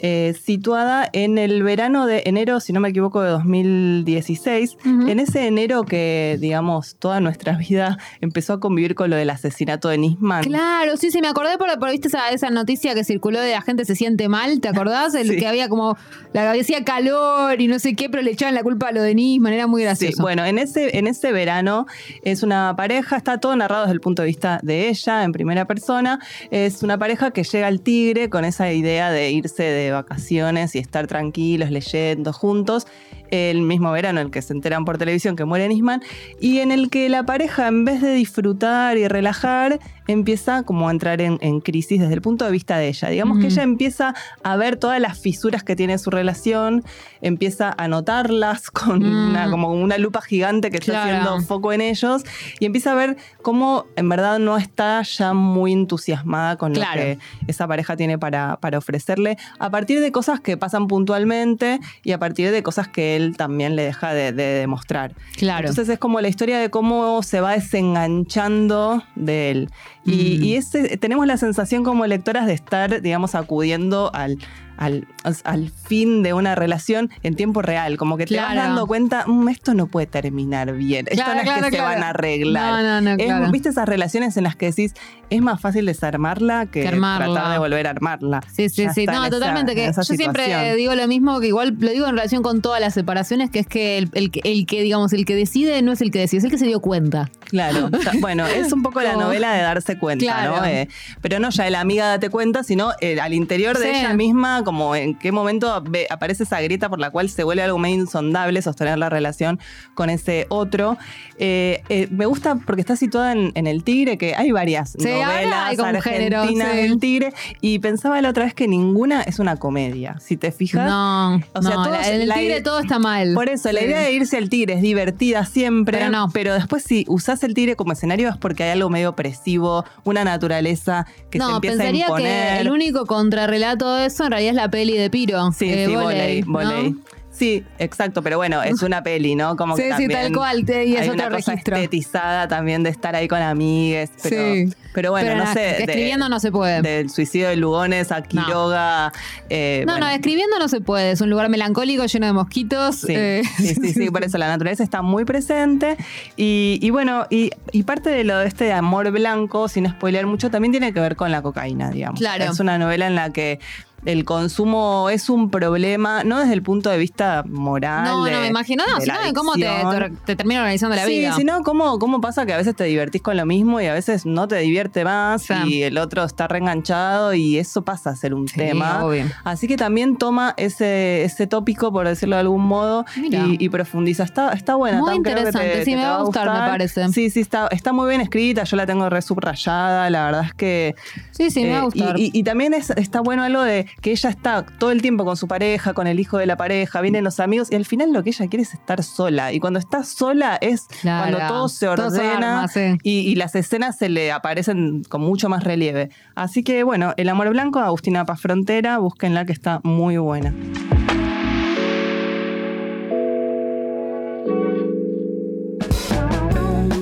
[0.00, 4.76] eh, situada en el verano de enero, si no me equivoco, de 2016.
[4.85, 5.09] Ujú.
[5.09, 9.88] En ese enero que, digamos, toda nuestra vida empezó a convivir con lo del asesinato
[9.88, 10.42] de Nisman.
[10.44, 13.60] Claro, sí, sí, me acordé por, por viste esa, esa noticia que circuló de la
[13.62, 15.14] gente se siente mal, ¿te acordás?
[15.14, 15.36] El Sí.
[15.36, 15.96] que había como,
[16.32, 19.14] la hacía calor y no sé qué, pero le echaban la culpa a lo de
[19.14, 20.22] Nisman, era muy Sí, gracioso.
[20.22, 21.86] bueno, en ese, en ese verano
[22.24, 25.66] es una pareja, está todo narrado desde el punto de vista de ella, en primera
[25.66, 26.18] persona.
[26.50, 30.78] Es una pareja que llega al Tigre con esa idea de irse de vacaciones y
[30.78, 32.86] estar tranquilos, leyendo juntos.
[33.30, 36.02] El mismo verano en el que se enteran por televisión que muere Nisman.
[36.40, 39.80] Y en el que la pareja, en vez de disfrutar y relajar,
[40.12, 43.09] empieza como a entrar en, en crisis desde el punto de vista de ella.
[43.09, 46.85] Digamos que ella empieza a ver todas las fisuras que tiene su relación,
[47.20, 49.31] empieza a notarlas con Mm.
[49.31, 52.23] una, como una lupa gigante que está haciendo foco en ellos
[52.59, 57.01] y empieza a ver cómo en verdad no está ya muy entusiasmada con Claro.
[57.01, 61.81] lo que esa pareja tiene para, para ofrecerle a partir de cosas que pasan puntualmente
[62.03, 65.14] y a partir de cosas que él también le deja de, de demostrar.
[65.37, 65.68] claro.
[65.68, 69.70] Entonces es como la historia de cómo se va desenganchando de él.
[70.04, 70.44] Y, Mm.
[70.44, 74.38] y ese- tenemos la sensación como lectoras de estar, digamos, acudiendo al,
[74.78, 75.06] al,
[75.44, 77.98] al fin de una relación en tiempo real.
[77.98, 81.04] Como que te vas dando cuenta, "Mm, esto no puede terminar bien.
[81.10, 82.82] Esto Claro, no es claro, que se van a arreglar.
[82.82, 83.50] No, no, no, Es-.
[83.52, 84.94] ¿Viste esas relaciones en las que decís,
[85.28, 87.34] es más fácil desarmarla que, Que armarla.
[87.34, 88.40] tratar de volver a armarla?
[88.50, 89.04] Sí, sí, Ya sí.
[89.04, 89.74] No, esa- totalmente.
[89.74, 92.94] que yo siempre digo lo mismo, que igual lo digo en relación con todas las
[92.94, 96.00] separaciones, que es que el, el que- el que, digamos, el que decide no es
[96.00, 97.28] el que decide, es el que se dio cuenta.
[97.50, 100.56] Claro, bueno, es un poco la novela de darse cuenta, Claro.
[100.58, 100.64] ¿no?
[100.66, 100.88] Eh,
[101.20, 103.98] pero no ya la amiga date cuenta, sino eh, al interior de Sí.
[104.00, 107.62] ella misma, como en qué momento ve- aparece esa grieta por la cual se vuelve
[107.62, 109.58] algo medio insondable sostener la relación
[109.94, 110.96] con ese otro.
[111.38, 115.28] Eh, me gusta porque está situada en, en El Tigre, que hay varias Sí, novelas
[115.70, 116.76] hay género, argentinas sí.
[116.78, 120.16] del Tigre, y pensaba la otra vez que ninguna es una comedia.
[120.20, 123.34] Si te fijas, No, O sea, no, la- en el tigre todo está mal.
[123.34, 126.28] por eso, la idea de irse al tigre es divertida siempre, Pero no.
[126.32, 130.24] pero después si usás el tigre como escenario es porque hay algo medio opresivo, una
[130.24, 132.55] naturaleza que se empieza a imponer.
[132.55, 135.53] que el único contrarrelato de eso en realidad es la peli de Piro.
[135.53, 136.96] Sí, eh, sí, voley, ¿no?
[137.40, 139.57] Sí, exacto, pero bueno, es una peli, ¿no?
[139.57, 141.76] Como Sí, que sí, tal cual, te- y es hay otro una cosa registro.
[141.76, 144.68] estetizada también de estar ahí con amigues, pero, Sí.
[144.92, 145.59] pero bueno, Pero no sé.
[145.61, 146.83] de- escribiendo no se puede.
[146.83, 149.11] Del suicidio de Lugones a Quiroga.
[149.48, 150.07] eh, no, bueno.
[150.09, 151.12] no, escribiendo no se puede.
[151.12, 152.96] Es un lugar melancólico lleno de mosquitos.
[152.96, 155.96] Sí, eh, sí, sí, sí, por eso la naturaleza está muy presente.
[156.37, 160.50] Y, y bueno, y, y parte de lo de este amor blanco, sin spoilear mucho,
[160.50, 162.20] también tiene que ver con la cocaína, digamos.
[162.20, 162.44] Claro.
[162.44, 163.61] Es una novela en la que
[164.04, 168.04] el consumo es un problema, no desde el punto de vista moral.
[168.04, 170.96] no, de- no, me imagino, no, de sino de cómo te, te, te termina organizando
[170.96, 171.34] la sí, vida.
[171.36, 174.24] sino cómo, cómo pasa que a veces te divertís con lo mismo y a veces
[174.26, 175.54] no te divierte más Sí.
[175.66, 179.04] y el otro está reenganchado y eso pasa a ser un Sí, tema.
[179.04, 179.26] obvio.
[179.44, 184.24] Así que también toma ese, ese tópico, por decirlo de algún modo, y, y profundiza.
[184.24, 184.98] Está, está buena.
[184.98, 185.84] Muy Tam, creo que interesante.
[185.84, 187.08] Sí, me va a gustar, me parece.
[187.10, 188.64] Sí, sí, está, está muy bien escrita.
[188.64, 190.08] Yo la tengo re subrayada.
[190.10, 190.94] La verdad es que.
[191.30, 192.18] Sí, sí, me va a eh, gustar.
[192.18, 195.24] Y, y- y también es- está bueno algo de que ella está todo el tiempo
[195.24, 198.12] con su pareja, con el hijo de la pareja, vienen los amigos, y al final
[198.12, 199.53] lo que ella quiere es estar sola.
[199.53, 201.37] Y cuando está sola es Claro.
[201.37, 202.96] cuando todo se Todo se ordena arma, sí.
[203.03, 206.11] y, y las escenas se le aparecen con mucho más relieve.
[206.35, 210.55] Así que bueno, El Amor Blanco, Agustina Paz Frontera, búsquenla que está muy buena.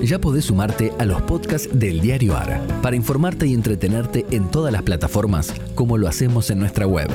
[0.08, 4.72] Ya podés sumarte a los podcasts del Diario AR para informarte y entretenerte en todas
[4.72, 7.10] las plataformas como lo hacemos en nuestra web.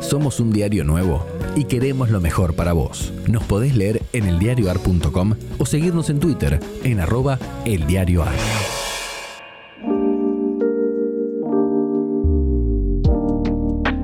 [0.00, 3.12] Somos un diario nuevo y queremos lo mejor para vos.
[3.28, 8.32] Nos podés leer en eldiarioar.com o seguirnos en Twitter en arroba eldiarioar.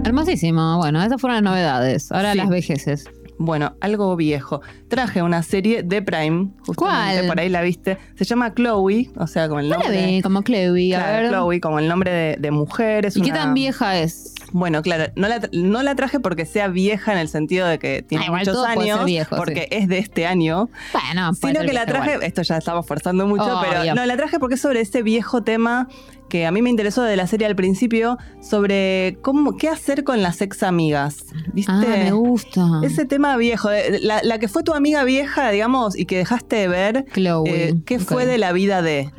[0.04, 0.78] Hermosísimo.
[0.78, 2.12] Bueno, esas fueron las novedades.
[2.12, 2.38] Ahora Sí.
[2.38, 3.04] las vejeces.
[3.38, 4.62] Bueno, algo viejo.
[4.88, 7.26] Traje una serie de Prime, justamente ¿Cuál?
[7.26, 7.98] por ahí la viste.
[8.16, 10.06] Se llama Chloe, o sea, como el No la nombre.
[10.06, 10.94] vi, como Chloe.
[10.94, 11.30] A Claro, ver.
[11.30, 13.04] Chloe, como el nombre de, de mujer.
[13.06, 14.34] Es ¿Y qué tan vieja es?
[14.52, 18.02] Bueno, claro, no la, no la traje porque sea vieja en el sentido de que
[18.02, 21.30] tiene Ah, igual muchos todo puede ser años, viejo, porque es de este año, Bueno,
[21.40, 22.22] puede sino ser que la traje, igual.
[22.26, 25.88] esto ya estamos forzando mucho, pero no, la traje porque es sobre ese viejo tema
[26.28, 30.22] que a mí me interesó de la serie al principio, sobre cómo, qué hacer con
[30.22, 31.18] las ex amigas,
[31.52, 31.72] ¿viste?
[31.72, 32.66] Ah, me gusta.
[32.82, 36.56] Ese tema viejo, de- la, la que fue tu amiga vieja, digamos, y que dejaste
[36.56, 37.44] de ver, Chloe.
[37.68, 39.10] eh, ¿qué fue de la vida de?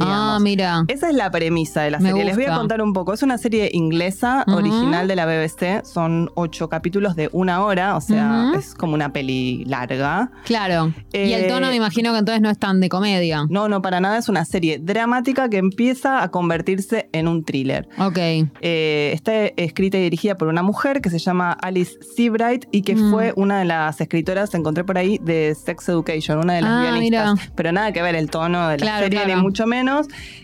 [0.00, 0.84] Ah, mira.
[0.88, 2.24] Esa es la premisa de la Me serie.
[2.24, 3.12] Les voy a contar un poco.
[3.12, 5.84] Es una serie inglesa, original de la BBC.
[5.84, 10.30] Son ocho capítulos de una hora, o sea, es como una peli larga.
[10.44, 10.92] Claro.
[11.12, 13.46] y el Eh, tono me imagino que entonces no es tan de comedia.
[13.50, 14.18] No, no, para nada.
[14.18, 17.88] Es una serie dramática que empieza a convertirse en un thriller.
[17.98, 18.18] Ok.
[18.18, 22.94] Eh, está escrita y dirigida por una mujer que se llama Alice Seabright y que
[22.96, 23.10] Mm.
[23.10, 26.80] fue una de las escritoras, encontré por ahí, de Sex Education, una de las Ah,
[26.90, 27.34] guionistas.
[27.34, 27.50] mira.
[27.54, 29.36] Pero nada que ver el tono de la Claro, serie, claro.
[29.36, 29.81] ni mucho menos.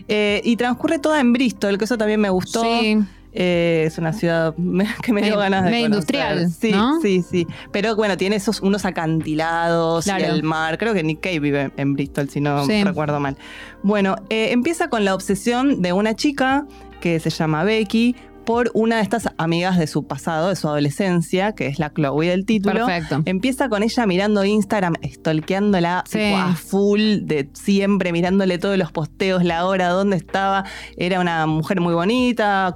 [0.07, 2.63] Eh, y transcurre toda en Bristol, que eso también me gustó.
[2.63, 2.97] Sí.
[3.31, 4.55] Eh, es una ciudad
[5.03, 6.99] que me dio ganas de medio industrial, Sí, ¿no?
[6.99, 7.45] sí, sí.
[7.71, 10.25] Pero bueno, tiene esos unos acantilados Claro.
[10.25, 10.77] y el mar.
[10.79, 12.83] Creo que Nick Cave vive en Bristol, si no Sí.
[12.83, 13.37] recuerdo mal.
[13.83, 16.65] Bueno, eh, empieza con la obsesión de una chica
[17.01, 18.15] que se llama Becky
[18.49, 22.25] por una de estas amigas de su pasado, de su adolescencia, que es la Chloe
[22.29, 22.87] del título.
[22.87, 23.21] Perfecto.
[23.25, 26.17] Empieza con ella mirando Instagram, stalkeándola Sí.
[26.17, 30.63] tipo, a full de siempre, mirándole todos los posteos, la hora, dónde estaba.
[30.97, 32.73] Era una mujer muy bonita,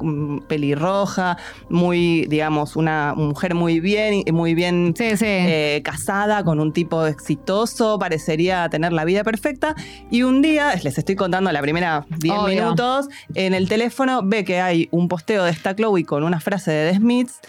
[0.48, 1.38] pelirroja,
[1.70, 5.26] muy, digamos, una mujer muy bien, muy bien Sí, sí.
[5.26, 9.74] eh, casada con un tipo exitoso, parecería tener la vida perfecta.
[10.12, 12.48] Y un día, les estoy contando la primera 10 Obvio.
[12.64, 16.72] minutos, en el teléfono ve que hay un posteo de esta Chloe con una frase
[16.72, 17.40] de The Smiths.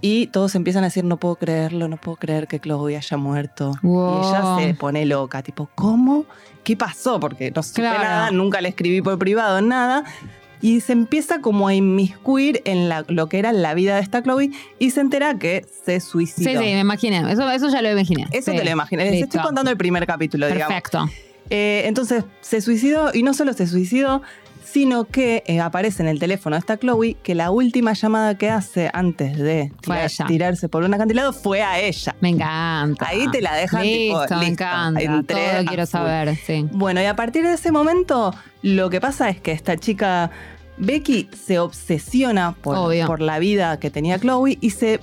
[0.00, 3.72] Y todos empiezan a decir, no puedo creerlo, no puedo creer que Chloe haya muerto.
[3.82, 4.22] Wow.
[4.22, 6.24] Y ella se pone loca, tipo, ¿cómo?
[6.62, 7.18] ¿Qué pasó?
[7.18, 7.98] Porque no supe Claro.
[8.04, 10.04] nada, nunca le escribí por privado, nada.
[10.60, 14.24] y se empieza como a inmiscuir en la- lo que era la vida de esta
[14.24, 16.50] Chloe y se entera que se Sí, suicidó.
[16.60, 17.18] sí, me imaginé.
[17.30, 18.26] Eso, eso ya lo imaginé.
[18.32, 18.56] Eso Sí.
[18.58, 19.08] te lo imaginé.
[19.08, 20.66] Les estoy contando el primer capítulo, digamos.
[20.66, 21.08] Perfecto.
[21.48, 24.20] Eh, entonces se suicidó y no solo se suicidó,
[24.72, 28.50] sino que eh, aparece en el teléfono de esta Chloe que la última llamada que
[28.50, 32.14] hace antes de tirar- tirarse por un acantilado fue a ella.
[32.20, 33.06] Me encanta.
[33.08, 35.00] Ahí te la dejan, tipo, listo, me listo, encanta.
[35.02, 35.90] entré Todo quiero full.
[35.90, 36.66] saber, sí.
[36.72, 40.30] Bueno, y a partir de ese momento, lo que pasa es que esta chica,
[40.76, 42.76] Becky, se obsesiona por,
[43.06, 45.00] por la vida que tenía Chloe y se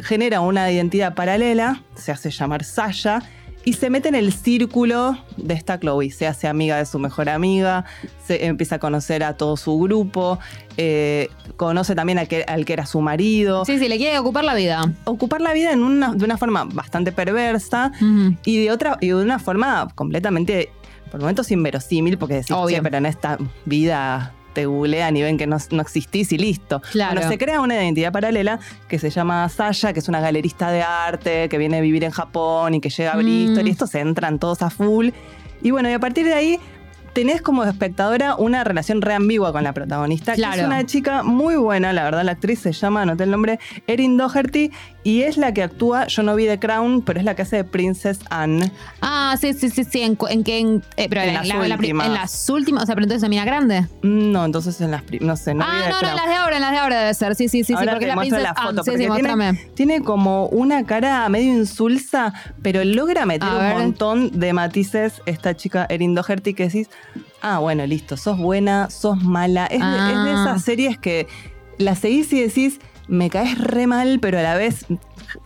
[0.00, 3.22] genera una identidad paralela, se hace llamar Sasha,
[3.66, 6.10] y se mete en el círculo de esta Chloe.
[6.12, 7.84] Se hace amiga de su mejor amiga,
[8.24, 10.38] se empieza a conocer a todo su grupo,
[10.76, 13.64] eh, conoce también al que, al que era su marido.
[13.64, 14.84] Sí, sí, le quiere ocupar la vida.
[15.04, 17.90] Ocupar la vida en una, de una forma bastante perversa,
[18.44, 20.70] y de otra y de una forma completamente
[21.10, 22.76] por momentos inverosímil porque decís Obvio.
[22.76, 26.80] "Che, pero en esta vida te googlean y ven que no, no existís y listo.
[26.92, 27.14] Claro.
[27.16, 30.80] Bueno, se crea una identidad paralela que se llama Sasha, que es una galerista de
[30.80, 33.18] arte, que viene a vivir en Japón y que llega a Mm.
[33.18, 35.10] Bristol y estos entran todos a full.
[35.62, 36.58] Y bueno, y a partir de ahí
[37.16, 40.60] tenés como espectadora una relación re ambigua con la protagonista, que Claro.
[40.60, 44.18] es una chica muy buena, la verdad, la actriz se llama, anoté el nombre, Erin
[44.18, 44.70] Doherty,
[45.02, 47.56] y es la que actúa, yo no vi The Crown, pero es la que hace
[47.56, 48.70] de Princess Anne.
[49.00, 50.02] Ah, sí, sí, sí, sí.
[50.02, 52.06] En, en que en, eh, pero En en, las la- últimas.
[52.06, 52.82] en las últimas.
[52.82, 53.82] O sea, pero entonces en Mina Grande.
[54.02, 56.34] Mm, No, entonces en las no sé, no vi ah, The no, en las de
[56.34, 57.34] ahora, en las de ahora debe ser.
[57.36, 57.84] Sí, sí, sí, sí.
[57.86, 58.42] Porque te la princesa.
[58.42, 63.48] la foto, ah, sí, sí, tiene, tiene como una cara medio insulsa, pero logra meter
[63.48, 63.76] A un ver.
[63.78, 66.90] montón de matices esta chica Erin Doherty que decís,
[67.42, 69.66] ah, bueno, listo, sos buena, sos mala.
[69.66, 70.12] Es, de, Ah.
[70.12, 71.26] es de esas series que
[71.78, 74.86] la seguís y decís, me caes re mal, pero a la vez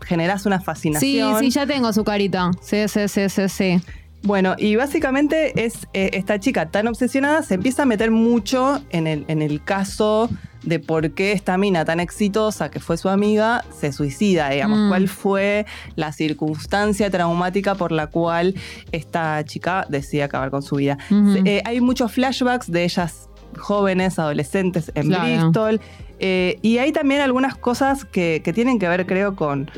[0.02, 1.38] generás una Sí, fascinación.
[1.40, 2.50] sí, ya tengo su carita.
[2.62, 3.80] Sí, sí, sí, sí, sí.
[4.22, 9.06] Bueno, y básicamente es eh, esta chica tan obsesionada se empieza a meter mucho en
[9.06, 10.28] el, en el caso
[10.62, 14.88] de por qué esta mina tan exitosa que fue su amiga se suicida, digamos, Mm.
[14.90, 15.64] cuál fue
[15.96, 18.54] la circunstancia traumática por la cual
[18.92, 20.98] esta chica decide acabar con su vida.
[21.46, 25.24] Eh, hay muchos flashbacks de ellas jóvenes, adolescentes en Claro.
[25.24, 25.80] Bristol,
[26.18, 29.70] eh, y hay también algunas cosas que, que tienen que ver, creo, con,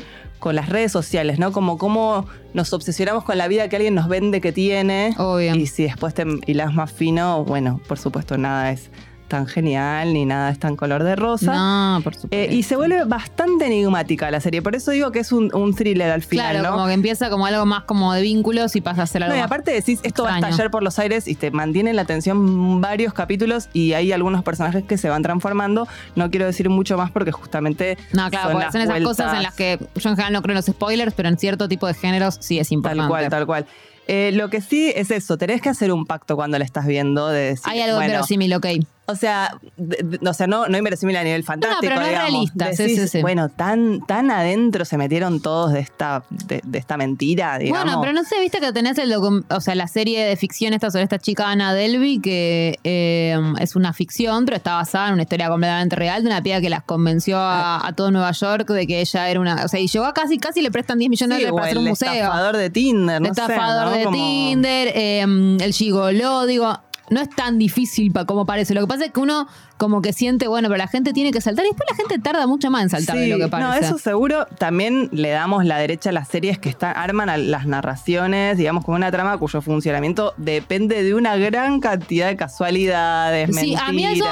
[0.43, 1.53] con las redes sociales, ¿no?
[1.53, 5.15] Como cómo nos obsesionamos con la vida que alguien nos vende que tiene.
[5.17, 5.55] Obvio.
[5.55, 8.91] Y si después te hilas más fino, bueno, por supuesto, nada es
[9.33, 11.53] tan genial ni nada es tan color de rosa.
[11.55, 12.35] No, por supuesto.
[12.35, 14.61] Eh, y se vuelve bastante enigmática la serie.
[14.61, 16.75] Por eso digo que es un, un thriller al final, Claro, ¿no?
[16.75, 19.39] como que empieza como algo más como de vínculos y pasa a ser algo No,
[19.41, 22.79] y aparte decís, esto va a estallar por los aires y te mantiene la atención
[22.81, 25.87] varios capítulos y hay algunos personajes que se van transformando.
[26.15, 29.17] No quiero decir mucho más porque justamente No, claro, son porque las son esas vueltas-
[29.17, 31.67] cosas en las que yo en general no creo en los spoilers, pero en cierto
[31.67, 33.01] tipo de géneros sí es importante.
[33.01, 33.65] Tal cual, tal cual.
[34.05, 37.29] Eh, lo que sí es eso, tenés que hacer un pacto cuando la estás viendo
[37.29, 38.65] de decir, Hay algo bueno, verosímil, ok.
[39.05, 41.81] O sea, de- de- o sea, no, no inverosímil a nivel fantástico.
[41.81, 42.29] pero no digamos.
[42.31, 43.21] realista, sí, Decís, sí, sí.
[43.21, 47.83] Bueno, tan, tan adentro se metieron todos de esta, de, de esta mentira, digamos.
[47.83, 50.89] Bueno, pero no sé, viste que tenés el o sea, la serie de ficción esta
[50.89, 55.23] sobre esta chica Ana Delby, que eh, es una ficción, pero está basada en una
[55.23, 58.87] historia completamente real de una piba que las convenció a, a todo Nueva York de
[58.87, 59.65] que ella era una.
[59.65, 61.65] O sea, y llegó a casi, casi le prestan 10 millones Sí, de dólares para
[61.67, 62.11] hacer un el museo.
[62.13, 63.91] estafador de Tinder, no el sé, estafador ¿no?
[63.97, 66.79] de Como- Tinder, eh, el gigoló, digo.
[67.13, 68.73] No es tan difícil pa- como parece.
[68.73, 71.41] Lo que pasa es que uno como que siente, bueno, pero la gente tiene que
[71.41, 73.69] saltar y después la gente tarda mucho más en saltar de Sí, lo que parece.
[73.69, 74.45] No, eso seguro.
[74.57, 78.85] También le damos la derecha a las series que están, arman a las narraciones, digamos,
[78.85, 83.91] con una trama cuyo funcionamiento depende de una gran cantidad de casualidades, Sí, mentiras, a
[83.91, 84.25] mí eso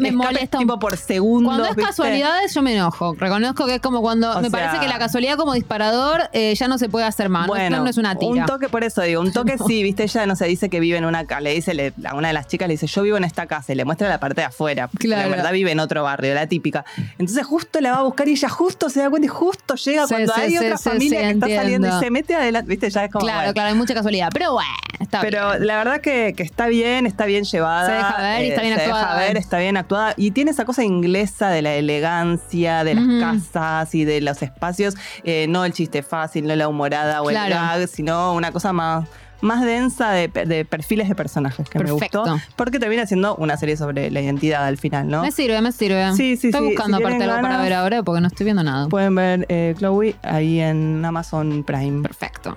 [0.00, 1.48] me molesta tipo por segundo.
[1.50, 1.82] Cuando es ¿viste?
[1.90, 3.14] casualidades, yo me enojo.
[3.18, 6.54] Reconozco que es como cuando O me sea- parece que la casualidad como disparador eh,
[6.54, 7.46] ya no se puede hacer más.
[7.46, 8.30] No- Bueno, no, es una tira.
[8.32, 10.98] un toque por eso digo, un toque sí, viste, ella no se dice que vive
[10.98, 13.16] en una casa, le dice, le- a una de las chicas le dice, yo vivo
[13.16, 15.24] en esta casa y le muestra la parte de afuera, Claro.
[15.26, 16.84] en verdad vive en otro barrio, la típica.
[17.18, 20.06] Entonces justo la va a buscar y ella justo se da cuenta y justo llega
[20.06, 22.90] Sí, cuando sí, hay sí, otra familia que está saliendo y se mete adelante, viste,
[22.90, 23.24] ya es como...
[23.24, 23.52] claro, bueno.
[23.54, 24.28] claro, hay mucha casualidad.
[24.32, 25.66] Pero bueno, está Pero bien.
[25.66, 27.86] la verdad que, que está bien, está bien llevada.
[27.86, 29.02] Se deja ver y está bien se actuada.
[29.14, 30.14] deja ver, está bien actuada.
[30.16, 34.94] Y tiene esa cosa inglesa de la elegancia, de las casas y de los espacios.
[35.24, 37.46] Eh, no el chiste fácil, no la humorada o Claro.
[37.46, 39.06] el gag, sino una cosa más,
[39.44, 42.24] más densa de, de perfiles de personajes que Perfecto.
[42.24, 42.48] me gustó.
[42.56, 45.22] Porque termina siendo una serie sobre la identidad al final, ¿no?
[45.22, 46.12] Me sirve, me sirve.
[46.16, 48.62] Sí, sí, Estoy sí, buscando si aparte algo para ver ahora porque no estoy viendo
[48.64, 48.88] nada.
[48.88, 52.02] Pueden ver eh, Chloe ahí en Amazon Prime.
[52.02, 52.56] Perfecto.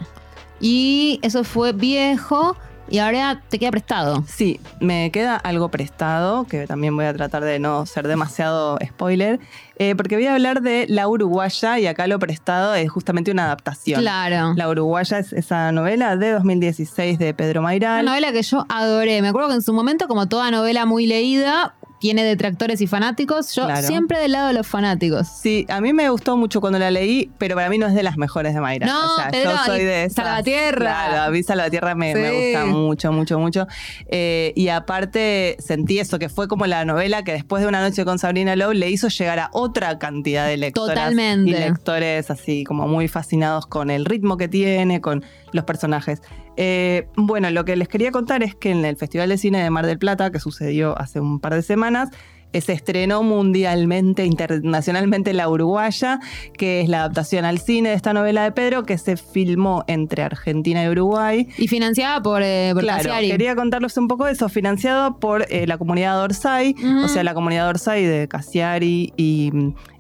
[0.60, 2.56] Y eso fue viejo
[2.90, 4.24] y ahora te queda prestado.
[4.28, 9.40] Sí, me queda algo prestado, que también voy a tratar de no ser demasiado spoiler,
[9.78, 13.46] eh, porque voy a hablar de La Uruguaya y acá lo prestado es justamente una
[13.46, 14.02] adaptación.
[14.02, 14.54] Claro.
[14.56, 18.06] La Uruguaya es esa novela de 2016 de Pedro Una Mairal.
[18.06, 19.22] novela que yo adoré.
[19.22, 23.56] Me acuerdo que en su momento, como toda novela muy leída, tiene detractores y fanáticos.
[23.56, 23.88] Yo Claro.
[23.88, 25.28] siempre del lado de los fanáticos.
[25.28, 28.04] Sí, a mí me gustó mucho cuando la leí, pero para mí no es de
[28.04, 28.88] las mejores de Mayra.
[28.88, 30.26] No, o sea, pero yo soy de esas.
[30.26, 30.78] Salvatierra.
[30.80, 33.68] Claro, a mí Salvatierra me, gusta mucho, mucho, mucho.
[34.08, 38.06] Eh, y aparte sentí eso, que fue como la novela que después de una noche
[38.06, 41.50] con Sabrina Lowe le hizo llegar a otra cantidad de lectoras Totalmente.
[41.50, 46.22] y lectores así como muy fascinados con el ritmo que tiene, con los personajes.
[46.58, 49.70] Eh, bueno, lo que les quería contar es que en el Festival de Cine de
[49.70, 52.10] Mar del Plata, que sucedió hace un par de semanas,
[52.54, 56.20] eh, se estrenó mundialmente, internacionalmente La Uruguaya,
[56.58, 60.24] que es la adaptación al cine de esta novela de Pedro, que se filmó entre
[60.24, 61.50] Argentina y Uruguay.
[61.58, 63.30] Y financiada por, eh, por Claro, Cassiari.
[63.30, 67.34] quería contarles un poco de eso, financiado por eh, la comunidad Orsay, o sea, la
[67.34, 69.52] comunidad Orsay de Cassiari y,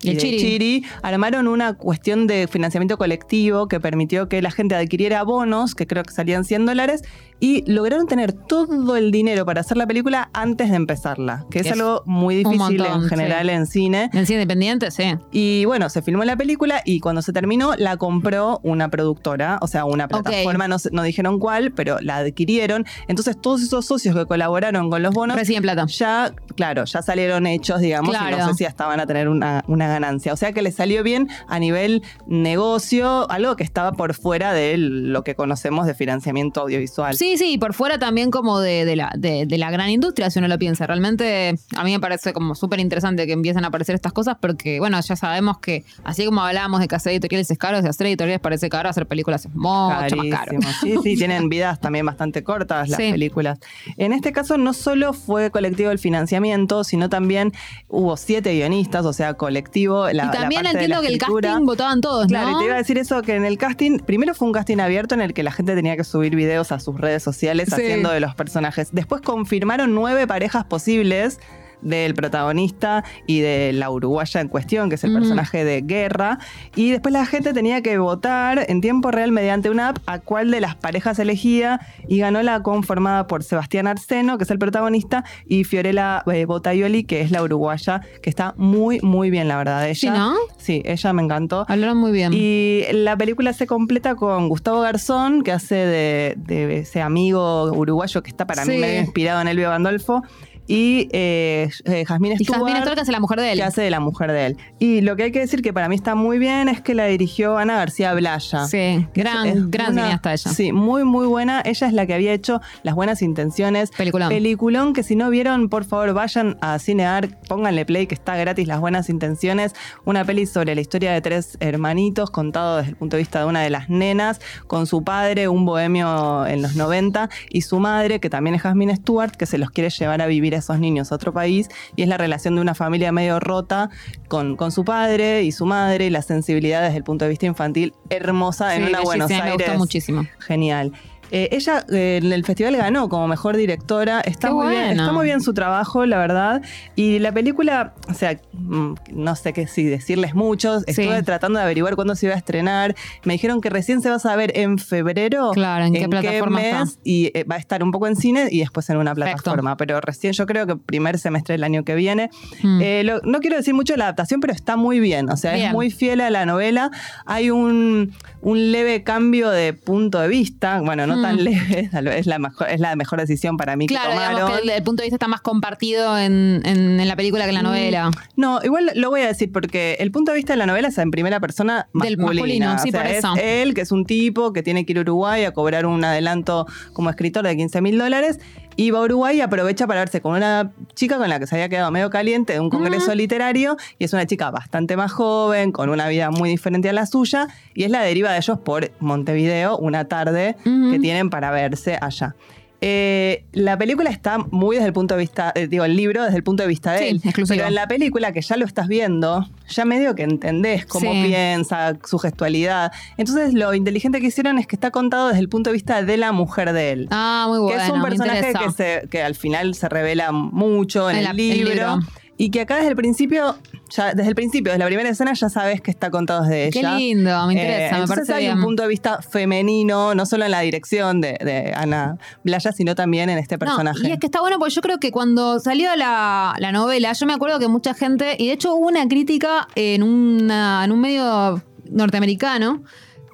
[0.07, 0.37] Y el Chiri.
[0.37, 5.87] Chiri, armaron una cuestión de financiamiento colectivo que permitió que la gente adquiriera bonos, que
[5.87, 7.03] creo que salían 100 dólares,
[7.39, 11.67] y lograron tener todo el dinero para hacer la película antes de empezarla, que es,
[11.67, 13.53] Es algo muy difícil montón, en general sí.
[13.53, 14.09] en cine.
[14.13, 15.15] En cine independiente, sí.
[15.31, 19.67] Y bueno, se filmó la película y cuando se terminó la compró una productora, o
[19.67, 22.85] sea, una plataforma, no, dijeron cuál, pero la adquirieron.
[23.07, 25.85] Entonces todos esos socios que colaboraron con los bonos Recién plata.
[25.87, 29.63] ya, claro, ya salieron hechos, digamos, y no sé si hasta van a tener una,
[29.67, 30.33] una ganancia.
[30.33, 32.03] O sea que le salió bien a nivel
[32.51, 37.15] negocio, algo que estaba por fuera de lo que conocemos de financiamiento audiovisual.
[37.15, 40.39] Sí, sí, por fuera también como de, de la, de, de la gran industria, si
[40.39, 40.87] uno lo piensa.
[40.87, 44.79] Realmente a mí me parece como súper interesante que empiecen a aparecer estas cosas porque,
[44.79, 48.07] bueno, ya sabemos que así como hablábamos de que hacer editoriales es caro, de hacer
[48.07, 50.59] editoriales parece caro, hacer películas es mucho más caro.
[50.81, 53.11] Sí, sí, tienen vidas también bastante cortas las Sí.
[53.11, 53.59] películas.
[53.97, 57.51] En este caso no solo fue colectivo el financiamiento, sino también
[57.87, 59.76] hubo siete guionistas, o sea, colectivo.
[59.77, 62.57] La, y la también de entiendo la que el casting votaban todos, Claro, ¿no?
[62.57, 65.15] y te iba a decir eso, que en el casting, primero fue un casting abierto
[65.15, 67.73] en el que la gente tenía que subir videos a sus redes sociales Sí.
[67.75, 68.89] haciendo de los personajes.
[68.91, 71.39] Después confirmaron nueve parejas posibles
[71.81, 75.15] del protagonista y de la uruguaya en cuestión, que es el Mm.
[75.15, 76.39] personaje de Guerra.
[76.75, 80.51] Y después la gente tenía que votar en tiempo real mediante una app a cuál
[80.51, 85.23] de las parejas elegía y ganó la conformada por Sebastián Arseno, que es el protagonista,
[85.45, 89.85] y Fiorella eh, Botaioli, que es la uruguaya, que está muy, muy bien, la verdad.
[89.87, 90.33] Ella, Sí, ¿no?
[90.57, 91.65] Sí, ella me encantó.
[91.67, 92.31] Hablaron muy bien.
[92.33, 98.21] Y la película se completa con Gustavo Garzón, que hace de, de ese amigo uruguayo
[98.23, 100.23] que está para mí medio inspirado en Elvio Gandolfo.
[100.67, 103.57] Y eh, eh, Jasmine y Stewart, Jasmine Stewart, que es la mujer de él.
[103.57, 104.57] que hace de la mujer de él.
[104.79, 107.05] Y lo que hay que decir que para mí está muy bien es que la
[107.05, 108.65] dirigió Ana García Blaya.
[108.65, 110.51] Sí, que es- gran, es gran una- cineasta ella.
[110.51, 111.61] Sí, muy, muy buena.
[111.63, 113.91] Ella es la que había hecho Las Buenas Intenciones.
[113.91, 114.29] Peliculón.
[114.29, 118.67] Peliculón que si no vieron, por favor, vayan a Cinear, pónganle play que está gratis
[118.67, 119.73] Las Buenas Intenciones.
[120.05, 123.45] Una peli sobre la historia de tres hermanitos contado desde el punto de vista de
[123.45, 128.19] una de las nenas, con su padre, un bohemio en los 90, y su madre,
[128.19, 131.11] que también es Jasmine Stewart, que se los quiere llevar a vivir a esos niños
[131.11, 131.69] a otro país.
[131.95, 133.89] Y es la relación de una familia medio rota
[134.27, 137.45] con, con su padre y su madre, y la sensibilidad desde el punto de vista
[137.45, 139.67] infantil hermosa en una Buenos bellísima, me Aires.
[139.67, 140.27] gustó muchísimo.
[140.39, 140.93] Genial.
[141.31, 144.21] Eh, ella eh, en el festival ganó como mejor directora.
[144.21, 146.61] Está Qué muy bien, está muy bien su trabajo, la verdad.
[146.95, 150.77] Y la película, o sea, mm, no sé qué si decirles mucho.
[150.87, 151.23] Estuve Sí.
[151.23, 152.95] tratando de averiguar cuándo se iba a estrenar.
[153.25, 155.51] Me dijeron que recién se va a saber en febrero.
[155.53, 156.85] Claro, ¿en qué plataforma está?
[156.85, 159.43] mes, Y eh, va a estar un poco en cine y después en una Perfecto.
[159.43, 159.77] plataforma.
[159.77, 162.29] Pero recién yo creo que primer semestre del año que viene.
[162.63, 162.81] Mm.
[163.03, 165.29] Lo- no quiero decir mucho de la adaptación, pero está muy bien.
[165.29, 165.67] O sea, Bien.
[165.67, 166.89] es muy fiel a la novela.
[167.25, 170.81] Hay un, un leve cambio de punto de vista.
[170.81, 171.21] Bueno, no Mm.
[171.21, 174.15] tan leve, tal vez es la mejor, es la mejor decisión para mí Claro, que
[174.15, 174.51] tomaron.
[174.51, 177.49] que el, el punto de vista está más compartido en, en- en la película que
[177.49, 178.11] en la Mm, novela.
[178.35, 180.97] No, igual lo voy a decir porque el punto de vista de la novela es
[180.97, 182.67] en primera persona Del masculina.
[182.73, 183.01] masculino, sí, O sea,
[183.33, 185.85] por es él, que es un tipo que tiene que ir a Uruguay a cobrar
[185.85, 188.39] un adelanto como escritor de 15 mil dólares.
[188.77, 191.55] Y va a Uruguay y aprovecha para verse con una chica con la que se
[191.55, 193.75] había quedado medio caliente de un congreso literario.
[193.97, 197.47] Y es una chica bastante más joven, con una vida muy diferente a la suya.
[197.73, 202.35] Y es la deriva de ellos por Montevideo, una tarde que tienen para verse allá.
[202.79, 206.37] Eh, la película está muy desde el punto de vista, eh, digo, el libro desde
[206.37, 207.21] el punto de vista de Sí, él.
[207.23, 207.55] exclusivo.
[207.57, 211.23] Pero en la película, que ya lo estás viendo, ya medio que entendés cómo Sí.
[211.25, 212.91] piensa, su gestualidad.
[213.17, 216.17] Entonces, lo inteligente que hicieron es que está contado desde el punto de vista de
[216.17, 217.07] la mujer de él.
[217.09, 217.79] Ah, muy bueno.
[217.79, 221.23] que es un personaje que, se- que al final se revela mucho en, En el,
[221.23, 221.99] la- el libro, libro.
[222.37, 223.55] Y que acá desde el principio,
[223.89, 226.79] ya desde el principio, desde la primera escena, ya sabes que está contado desde Qué
[226.79, 226.95] ella.
[226.95, 228.57] lindo, me interesa, Eh, me entonces parece hay bien.
[228.57, 232.95] un punto de vista femenino, no solo en la dirección de, de Ana Blaya, sino
[232.95, 234.01] también en este personaje.
[234.03, 237.13] No, y es que está bueno porque yo creo que cuando salió la, la novela,
[237.13, 240.91] yo me acuerdo que mucha gente, y de hecho hubo una crítica en, una, en
[240.91, 242.83] un medio norteamericano,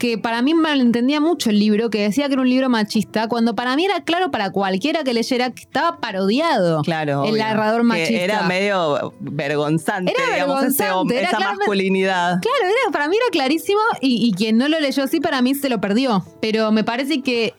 [0.03, 3.55] que para mí malentendía mucho el libro, que decía que era un libro machista, cuando
[3.55, 6.81] para mí era claro para cualquiera que leyera que estaba parodiado.
[6.81, 7.23] Claro.
[7.23, 7.41] El obvio.
[7.41, 8.21] narrador Que machista.
[8.21, 12.41] Era medio vergonzante, Era digamos, vergonzante, era esa masculinidad.
[12.41, 15.55] Claro, era, para mí era clarísimo y, y quien no lo leyó así para mí
[15.55, 16.25] se lo perdió.
[16.41, 17.53] Pero me parece que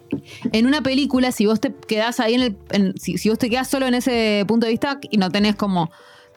[0.52, 2.56] en una película, si vos te quedás ahí en el.
[2.72, 5.56] en- si, si vos te quedás solo en ese punto de vista y no tenés
[5.56, 5.90] como.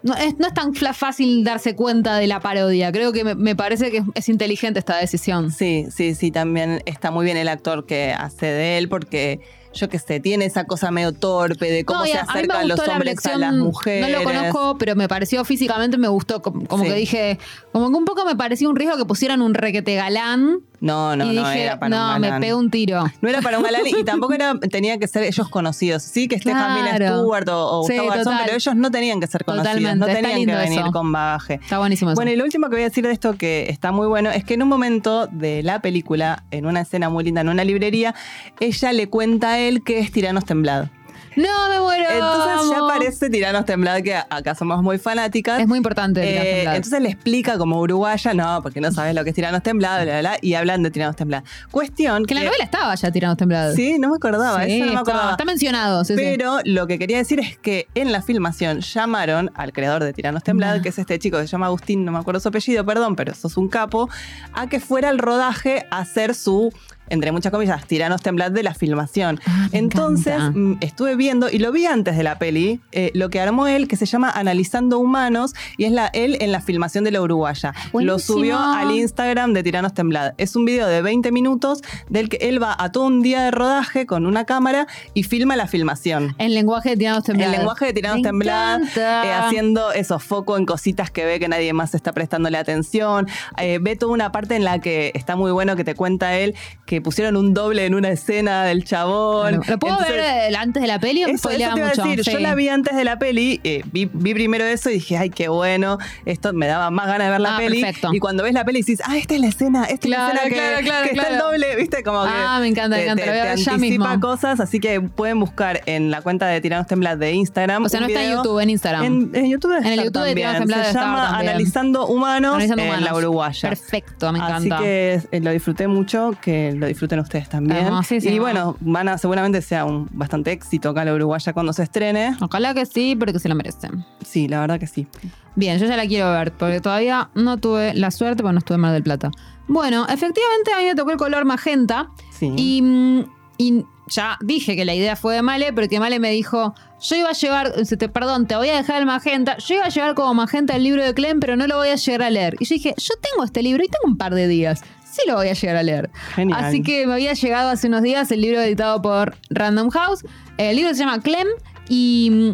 [0.03, 2.91] No es, no es tan fácil darse cuenta de la parodia.
[2.91, 5.51] Creo que me, me parece que es, es inteligente esta decisión.
[5.51, 9.39] Sí, sí, sí, también está muy bien el actor que hace de él porque
[9.73, 12.79] yo qué sé, tiene esa cosa medio torpe de cómo No, se a acercan los
[12.87, 14.09] la hombres a las mujeres.
[14.09, 16.41] No lo conozco, pero me pareció físicamente, me gustó.
[16.41, 16.89] Como, como Sí.
[16.89, 17.39] que dije,
[17.71, 20.59] como que un poco me pareció un riesgo que pusieran un requete galán.
[20.79, 22.41] No, no, y no dije, era para no, un me galán.
[22.41, 23.03] pegó un tiro.
[23.21, 26.03] No era para un galán y tampoco era, tenía que ser ellos conocidos.
[26.03, 27.17] Sí, que esté Camila Claro.
[27.19, 30.05] Stewart o, o Sí, Gustavo Garzón, pero ellos no tenían que ser conocidos, Totalmente, no
[30.05, 30.91] tenían que venir eso.
[30.91, 31.55] con bagaje.
[31.55, 32.15] Está buenísimo eso.
[32.15, 34.43] Bueno, y lo último que voy a decir de esto que está muy bueno es
[34.43, 38.13] que en un momento de la película, en una escena muy linda, en una librería,
[38.59, 40.89] ella le cuenta a él que es Tiranos Temblado.
[41.37, 42.09] No, me muero.
[42.09, 42.85] Entonces ya amo.
[42.89, 45.59] aparece Tiranos Temblado, que acá somos muy fanáticas.
[45.61, 46.21] Es muy importante.
[46.21, 49.61] Tiranos Eh, entonces le explica como uruguaya, no, porque no sabes lo que es Tiranos
[49.63, 51.43] Temblado, bla, bla, bla, y hablan de Tiranos Temblado.
[51.71, 53.75] Cuestión que la novela estaba ya Tiranos Temblados.
[53.75, 55.31] Sí, no me acordaba, Sí, eso no me está- acordaba.
[55.31, 56.03] Está mencionado.
[56.05, 56.21] sí, sí.
[56.21, 60.43] Pero lo que quería decir es que en la filmación llamaron al creador de Tiranos
[60.43, 60.83] Temblados, No.
[60.83, 63.33] que es este chico que se llama Agustín, no me acuerdo su apellido, perdón, pero
[63.35, 64.09] sos un capo,
[64.53, 66.73] a que fuera al rodaje a hacer su,
[67.09, 69.39] entre muchas comillas, Tiranos Temblados de la filmación.
[69.45, 70.59] Ah, Entonces encanta.
[70.59, 73.87] mm, estuve viendo, y lo vi antes de la peli, eh, lo que armó él,
[73.87, 77.73] que se llama Analizando Humanos, y es la, él en la filmación de la Uruguaya.
[77.93, 80.33] Lo subió al Instagram de Tiranos Temblad.
[80.37, 83.51] Es un video de 20 minutos del que él va a todo un día de
[83.51, 86.35] rodaje con una cámara y filma la filmación.
[86.37, 87.53] En lenguaje de Tiranos Temblados.
[87.53, 91.47] El lenguaje de Tiranos Me Temblad, eh, haciendo esos foco en cositas que ve que
[91.47, 93.27] nadie más está prestándole atención.
[93.57, 96.55] Eh, ve toda una parte en la que está muy bueno que te cuenta él
[96.85, 99.55] que pusieron un doble en una escena del chabón.
[99.57, 102.21] ¿Lo, lo puedo Entonces, ver antes de la peli eso, eso te iba a decir,
[102.21, 105.29] yo la vi antes de la peli, eh, vi, vi primero eso y dije, ay,
[105.29, 107.81] qué bueno, esto me daba más ganas de ver la Ah, peli.
[107.81, 108.09] perfecto.
[108.13, 110.47] Y cuando ves la peli dices, ah, esta es la escena, esta Claro, es la
[110.47, 113.03] escena que, claro, claro, que está el doble, viste, como que Ah, me encanta, me
[113.03, 114.19] te, encanta, te- te ya anticipa mismo.
[114.19, 117.85] cosas, así que pueden buscar en la cuenta de Tiranos Temblad de Instagram.
[117.85, 118.31] O sea, no está en.
[118.31, 119.03] YouTube, en Instagram.
[119.05, 120.35] En, en YouTube En el está YouTube de también.
[120.35, 121.49] Tiranos Temblad Se está llama también.
[121.49, 123.15] Analizando Humanos Analizando en la.
[123.15, 123.69] Uruguaya.
[123.69, 124.77] Perfecto, me Así encanta.
[124.83, 127.85] que eh, lo disfruté mucho, que lo disfruten ustedes también.
[127.85, 128.35] Hermosísimo.
[128.35, 131.83] Y bueno, van a, seguramente sea un bastante éxito acá en la Uruguaya cuando se
[131.83, 132.35] estrene.
[132.41, 134.05] Ojalá que sí, porque se lo merecen.
[134.25, 135.07] Sí, la verdad que sí.
[135.55, 138.75] Bien, yo ya la quiero ver, porque todavía no tuve la suerte, porque no estuve
[138.75, 139.31] en Mar del Plata.
[139.67, 142.09] Bueno, efectivamente a mí me tocó el color magenta.
[142.31, 142.53] Sí.
[142.55, 143.25] Y, mm,
[143.57, 147.29] y ya dije que la idea fue de Male, porque Male me dijo, yo iba
[147.29, 147.73] a llevar,
[148.13, 151.03] perdón, te voy a dejar el magenta, yo iba a llevar como magenta el libro
[151.03, 152.55] de Clem, pero no lo voy a llegar a leer.
[152.59, 154.81] Y yo dije, yo tengo este libro y tengo un par de días.
[155.17, 156.09] Sí lo voy a llegar a leer.
[156.35, 156.63] Genial.
[156.63, 160.23] Así que me había llegado hace unos días el libro editado por Random House.
[160.57, 161.47] El libro se llama Clem
[161.89, 162.53] y mm,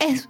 [0.00, 0.28] es,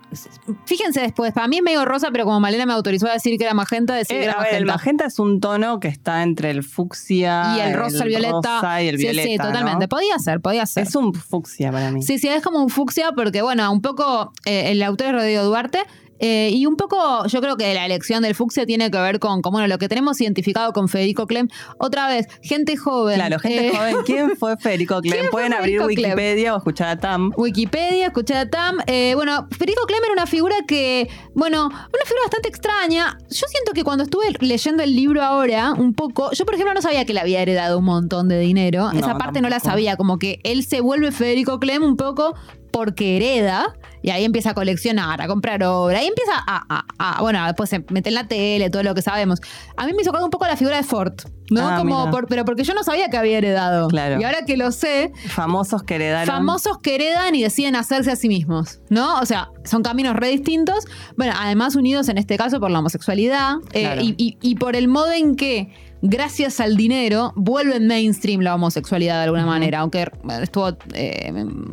[0.67, 3.45] fíjense después, para mí es medio rosa, pero como Malena me autorizó a decir que
[3.45, 5.07] era magenta, decidí que Eh, era a ver, el magenta.
[5.07, 8.57] es un tono que está entre el fucsia y el rosa, el, violeta.
[8.61, 9.29] rosa y el Sí, violeta.
[9.29, 9.45] Sí, ¿no?
[9.47, 9.89] totalmente.
[9.89, 10.83] Podía ser, podía ser.
[10.87, 12.03] Es un fucsia para mí.
[12.03, 15.43] Sí, sí, es como un fucsia porque, bueno, un poco eh, el autor es Rodrigo
[15.45, 15.79] Duarte.
[16.23, 19.43] Eh, y un poco, yo creo que la elección del fucsia tiene que ver con,
[19.43, 21.49] con, bueno, lo que tenemos identificado con Federico Clem.
[21.79, 23.17] Otra vez, gente joven.
[23.17, 23.97] Claro, gente eh, joven.
[24.07, 25.13] ¿Quién fue Federico Clem?
[25.13, 26.11] ¿Quién fue Pueden abrir Federico Clem?
[26.13, 27.33] Wikipedia o escuchar a Tam.
[27.37, 28.79] Wikipedia, escuché a Tam.
[28.87, 33.19] Eh, bueno, Federico Clem era una figura que, bueno, una figura bastante extraña.
[33.29, 36.83] Yo siento que cuando estuve leyendo el libro ahora, un poco, yo por ejemplo no
[36.83, 38.93] sabía que le había heredado un montón de dinero.
[38.93, 42.37] No, Esa parte no la sabía, como que él se vuelve Federico Clem un poco
[42.71, 43.75] porque hereda.
[44.03, 45.99] Y ahí empieza a coleccionar, a comprar obra.
[45.99, 49.03] Ahí empieza a, a- a- bueno, después se mete en la tele, todo lo que
[49.03, 49.41] sabemos.
[49.77, 51.15] A mí me hizo un poco la figura de Ford,
[51.51, 51.69] ¿no?
[51.69, 53.89] Ah, como por- pero porque yo no sabía que había heredado.
[53.89, 54.21] Claro.
[54.21, 56.27] Y ahora que lo sé, Famosos que heredaron.
[56.35, 59.21] famosos que heredan y deciden hacerse a sí mismos, ¿no?
[59.21, 60.85] O sea, son caminos re distintos.
[61.17, 64.01] Bueno, además unidos en este caso por la homosexualidad eh, Claro.
[64.03, 65.73] y, y- y por el modo en que,
[66.03, 69.79] gracias al dinero, vuelve mainstream la homosexualidad de alguna manera.
[69.81, 71.33] Aunque bueno, estuvo, eh,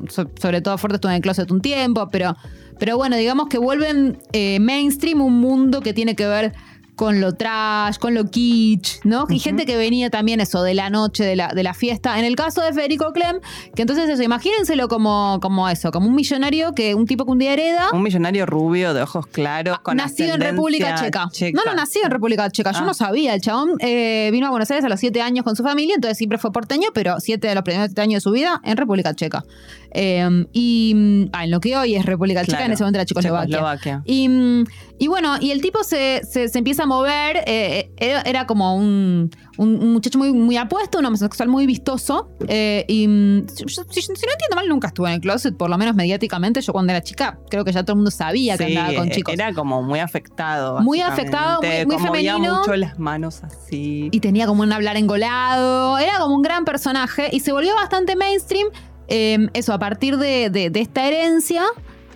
[0.10, 2.36] so- sobre todo fuerte, estuvo en el closet un tiempo, pero,
[2.80, 6.54] pero bueno, digamos que vuelven eh, mainstream un mundo que tiene que ver
[7.00, 9.26] con lo trash, con lo kitsch, ¿no?
[9.30, 12.20] Y gente que venía también eso de la noche, de la, de la fiesta.
[12.20, 13.40] En el caso de Federico Clem,
[13.74, 17.40] que entonces eso, imagínenselo como, como eso, como un millonario que un tipo que un
[17.40, 17.88] día hereda.
[17.94, 21.30] Un millonario rubio de ojos claros con nacido en República Checa.
[21.54, 22.74] No, no, nacido en República Checa.
[22.74, 22.86] Yo Ah.
[22.86, 23.34] no sabía.
[23.34, 26.18] El chabón eh, vino a Buenos Aires a los siete años con su familia, entonces
[26.18, 29.14] siempre fue porteño, pero siete de los primeros siete años de su vida en República
[29.16, 29.46] Checa.
[29.94, 32.66] Eh, y mm, ah, en lo que hoy es República Checa, Claro.
[32.66, 33.48] en ese momento era Checoslovaquia.
[33.58, 34.02] Checoslovaquia.
[34.06, 34.64] Y, mm,
[35.00, 38.76] y bueno, y el tipo se, se- se empieza a mover, eh, era, era como
[38.76, 42.30] un, un- muchacho muy, muy apuesto, un homosexual muy vistoso.
[42.48, 45.70] eh, y mm, si, si- si no entiendo mal, nunca estuve en el closet, por
[45.70, 46.62] lo menos mediáticamente.
[46.62, 49.12] Yo cuando era chica, creo que ya todo el mundo sabía que andaba con eh,
[49.12, 49.34] chicos.
[49.34, 50.82] Era como muy afectado.
[50.82, 52.58] Muy afectado, muy- muy como femenino.
[52.60, 54.10] mucho las manos así.
[54.12, 55.98] y tenía como un hablar engolado.
[55.98, 58.68] Era como un gran personaje y se volvió bastante mainstream.
[59.10, 61.64] Eh, eso, a partir de, de- esta herencia,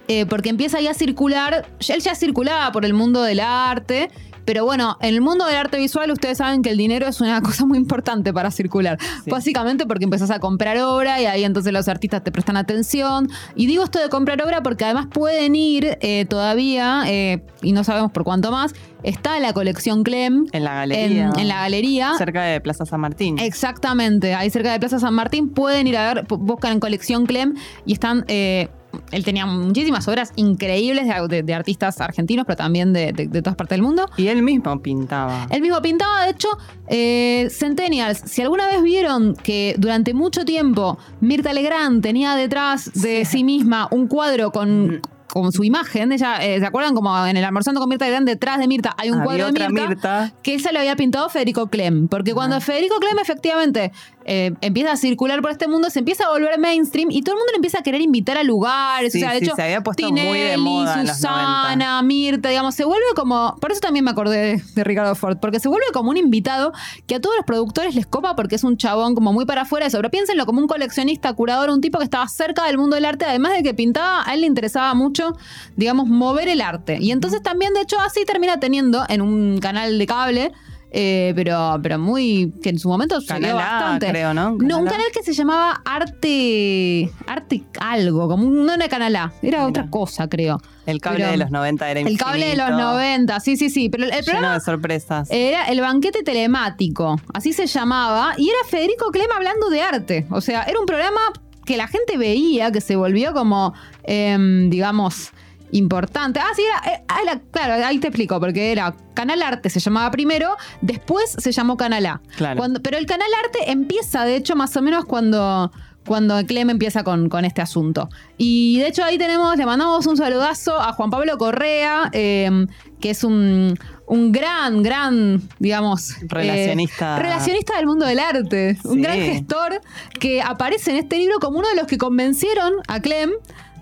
[0.07, 1.67] eh, porque empieza ya a circular.
[1.87, 4.09] Él ya circulaba por el mundo del arte.
[4.45, 7.41] Pero bueno, en el mundo del arte visual ustedes saben que el dinero es una
[7.43, 8.97] cosa muy importante para circular.
[9.23, 9.29] Sí.
[9.31, 13.29] Básicamente porque empezás a comprar obra y ahí entonces los artistas te prestan atención.
[13.55, 17.83] Y digo esto de comprar obra porque además pueden ir eh, todavía, eh, y no
[17.83, 18.73] sabemos por cuánto más,
[19.03, 21.29] está la colección Clem En la galería.
[21.33, 22.13] en, en la galería.
[22.17, 23.37] Cerca de Plaza San Martín.
[23.39, 27.55] Exactamente, ahí cerca de Plaza San Martín pueden ir a ver, buscan en colección Clem
[27.85, 28.25] y están.
[28.27, 28.69] eh,
[29.11, 33.55] él tenía muchísimas obras increíbles de, de- de artistas argentinos, pero también de, de- todas
[33.55, 34.05] partes del mundo.
[34.17, 35.47] Y él mismo pintaba.
[35.49, 36.49] Él mismo pintaba, de hecho,
[36.87, 38.19] eh, Centennials.
[38.25, 43.87] Si alguna vez vieron que durante mucho tiempo Mirta Legrand tenía detrás de sí, misma
[43.91, 46.93] un cuadro con, con su imagen, ella, eh, ¿se acuerdan?
[46.95, 49.69] Como en el almorzando con Mirta Legrand, detrás de Mirta hay un Había cuadro de
[49.69, 50.33] Mirta, Mirta.
[50.43, 52.07] que esa lo había pintado Federico Clem.
[52.07, 53.91] Porque cuando Federico Clem efectivamente
[54.25, 57.39] eh, empieza a circular por este mundo, se empieza a volver mainstream y todo el
[57.39, 59.13] mundo le empieza a querer invitar a lugares.
[59.13, 62.49] Sí, o sea, de sí, hecho, se había puesto muy de Tinelli, moda Susana, Mirta,
[62.49, 63.55] digamos, se vuelve como.
[63.59, 66.73] Por eso también me acordé de, de Ricardo Ford, porque se vuelve como un invitado
[67.07, 69.85] que a todos los productores les copa porque es un chabón como muy para afuera
[69.85, 69.97] de eso.
[69.97, 73.25] Pero piénsenlo como un coleccionista, curador, un tipo que estaba cerca del mundo del arte,
[73.25, 75.35] además de que pintaba, a él le interesaba mucho,
[75.75, 76.97] digamos, mover el arte.
[76.99, 80.51] Y entonces también, de hecho, así termina teniendo en un canal de cable.
[80.95, 82.53] Eh, pero, pero muy.
[82.61, 84.09] que en su momento A, bastante.
[84.09, 84.51] creo, ¿no?
[84.59, 87.09] No, un canal que se llamaba Arte.
[87.27, 89.67] Arte algo, como un, no era Canal A, era Mira.
[89.67, 90.61] otra cosa, creo.
[90.85, 93.69] El cable Pero- de los 90 era El cable de los infinito, 90, sí, sí,
[93.69, 93.89] sí.
[93.89, 95.27] Pero el, Lleno programa de sorpresas.
[95.31, 100.27] era el banquete telemático, así se llamaba, y era Federico Clem hablando de arte.
[100.29, 101.19] O sea, era un programa
[101.65, 103.73] que la gente veía, que se volvió como,
[104.03, 105.31] em, digamos,
[105.73, 106.39] importante.
[106.39, 109.79] Ah, sí, era, eh, ah, era- claro, ahí te explico, porque era Canal Arte, se
[109.79, 112.21] llamaba primero, después se llamó Canal A.
[112.37, 112.57] Claro.
[112.57, 115.71] Cuando- pero el Canal Arte empieza, de hecho, más o menos cuando,
[116.05, 118.09] cuando Clem empieza con, con este asunto.
[118.37, 122.65] Y de hecho ahí tenemos, le mandamos un saludazo a Juan Pablo Correa, eh,
[122.99, 126.11] que es un, un gran, gran, digamos...
[126.11, 127.17] eh, Relacionista.
[127.19, 128.77] relacionista del mundo del arte.
[128.83, 129.81] Un gran gestor
[130.19, 133.31] que aparece en este libro como uno de los que convencieron a Clem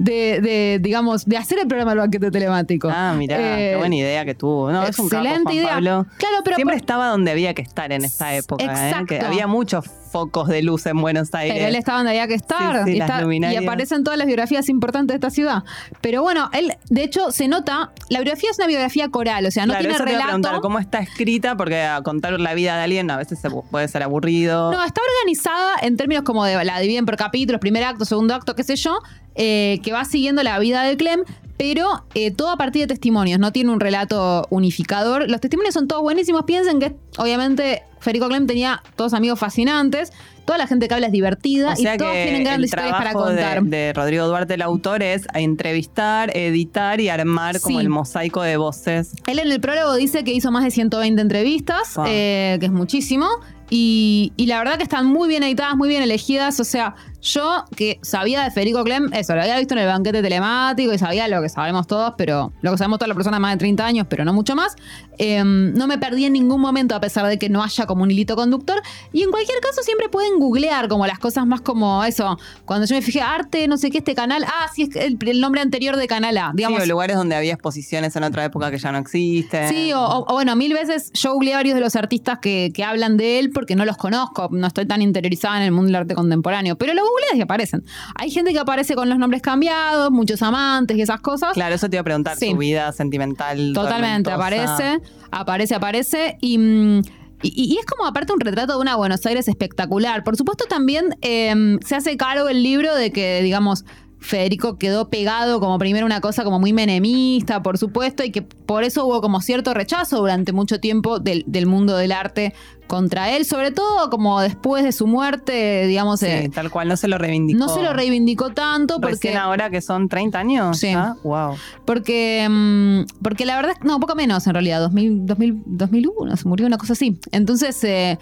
[0.04, 2.90] de, de, digamos, de hacer el programa del banquete telemático.
[2.92, 4.72] Ah, mirá, Eh, qué buena idea que tuvo.
[4.72, 5.70] No, es un capo, excelente Juan idea.
[5.74, 6.06] Pablo.
[6.18, 8.64] Claro, pero Siempre por- estaba donde había que estar en esa época.
[8.64, 8.68] ¿eh?
[8.68, 9.06] Exacto.
[9.08, 11.56] Que había muchos focos de luz en Buenos Aires.
[11.56, 12.84] Pero él estaba donde había que estar.
[12.84, 13.24] Sí, sí, y, está-
[13.54, 15.64] y aparecen todas las biografías importantes de esta ciudad.
[16.02, 17.92] Pero bueno, él, de hecho, se nota.
[18.10, 20.28] La biografía es una biografía coral, o sea, no Claro, tiene eso te a relato.
[20.28, 23.88] preguntar cómo está escrita, porque a contar la vida de alguien a veces se puede
[23.88, 24.72] ser aburrido.
[24.74, 28.54] No, está organizada en términos como de la dividen por capítulos, primer acto, segundo acto,
[28.56, 29.00] qué sé yo,
[29.36, 31.22] eh, que va siguiendo la vida de Clem,
[31.58, 35.30] pero eh, todo a partir de testimonios, no tiene un relato unificador.
[35.30, 36.44] Los testimonios son todos buenísimos.
[36.46, 40.12] Piensen que, obviamente, Federico Clem tenía todos amigos fascinantes,
[40.46, 43.12] toda la gente que habla es divertida o sea y todos tienen grandes historias para
[43.12, 43.64] trabajo de- contar.
[43.64, 49.12] De, Rodrigo Duarte, el autor, es entrevistar, editar y armar como el mosaico de voces.
[49.28, 52.06] Él en el prólogo dice que hizo más de 120 entrevistas, Wow.
[52.08, 53.28] eh, que es muchísimo.
[53.70, 56.60] Y, y la verdad que están muy bien editadas, muy bien elegidas.
[56.60, 60.22] O sea, yo que sabía de Federico Clem, eso, lo había visto en el banquete
[60.22, 63.54] telemático y sabía lo que sabemos todos, pero lo que sabemos todas las personas más
[63.54, 64.76] de 30 años, pero no mucho más.
[65.18, 68.10] Eh, no me perdí en ningún momento, a pesar de que no haya como un
[68.12, 68.82] hilito conductor.
[69.14, 72.40] Y en cualquier caso, siempre pueden googlear como las cosas más como eso.
[72.66, 74.44] Cuando yo me fijé, arte, no sé qué, este canal.
[74.48, 76.52] Ah, sí, es el, el nombre anterior de Canal A.
[76.56, 79.70] Digamos, Sí, o lugares donde había exposiciones en otra época que ya no existen.
[79.70, 82.84] Sí, o, o- o bueno, mil veces yo googleé varios de los artistas que, que
[82.84, 85.96] hablan de él porque no los conozco, no estoy tan interiorizada en el mundo del
[85.98, 87.84] arte contemporáneo, pero lo googleas y aparecen.
[88.16, 91.54] Hay gente que aparece con los nombres cambiados, muchos amantes y esas cosas.
[91.54, 92.52] Claro, eso te iba a preguntar, Sí.
[92.52, 93.74] su vida sentimental.
[93.74, 94.66] Totalmente, tormentosa.
[94.66, 95.02] aparece,
[95.32, 96.58] aparece, aparece y...
[96.58, 97.02] mm,
[97.44, 100.24] y, y es como aparte un retrato de una Buenos Aires espectacular.
[100.24, 103.84] Por supuesto también eh, se hace cargo el libro de que, digamos,
[104.22, 108.84] Federico quedó pegado como primero una cosa como muy menemista, por supuesto, y que por
[108.84, 112.54] eso hubo como cierto rechazo durante mucho tiempo del, del mundo del arte
[112.86, 116.98] contra él, sobre todo como después de su muerte, digamos, Sí, eh, tal cual, no
[116.98, 117.58] se lo reivindicó.
[117.58, 119.16] no se lo reivindicó tanto porque...
[119.16, 120.78] Recién ahora que son 30 años.
[120.78, 120.94] Sí.
[121.24, 121.56] Wow.
[121.86, 126.68] Porque, mm, porque la verdad, no, poco menos en realidad, 2000, 2000, 2001, se murió
[126.68, 127.18] una cosa así.
[127.32, 128.20] Entonces, eh,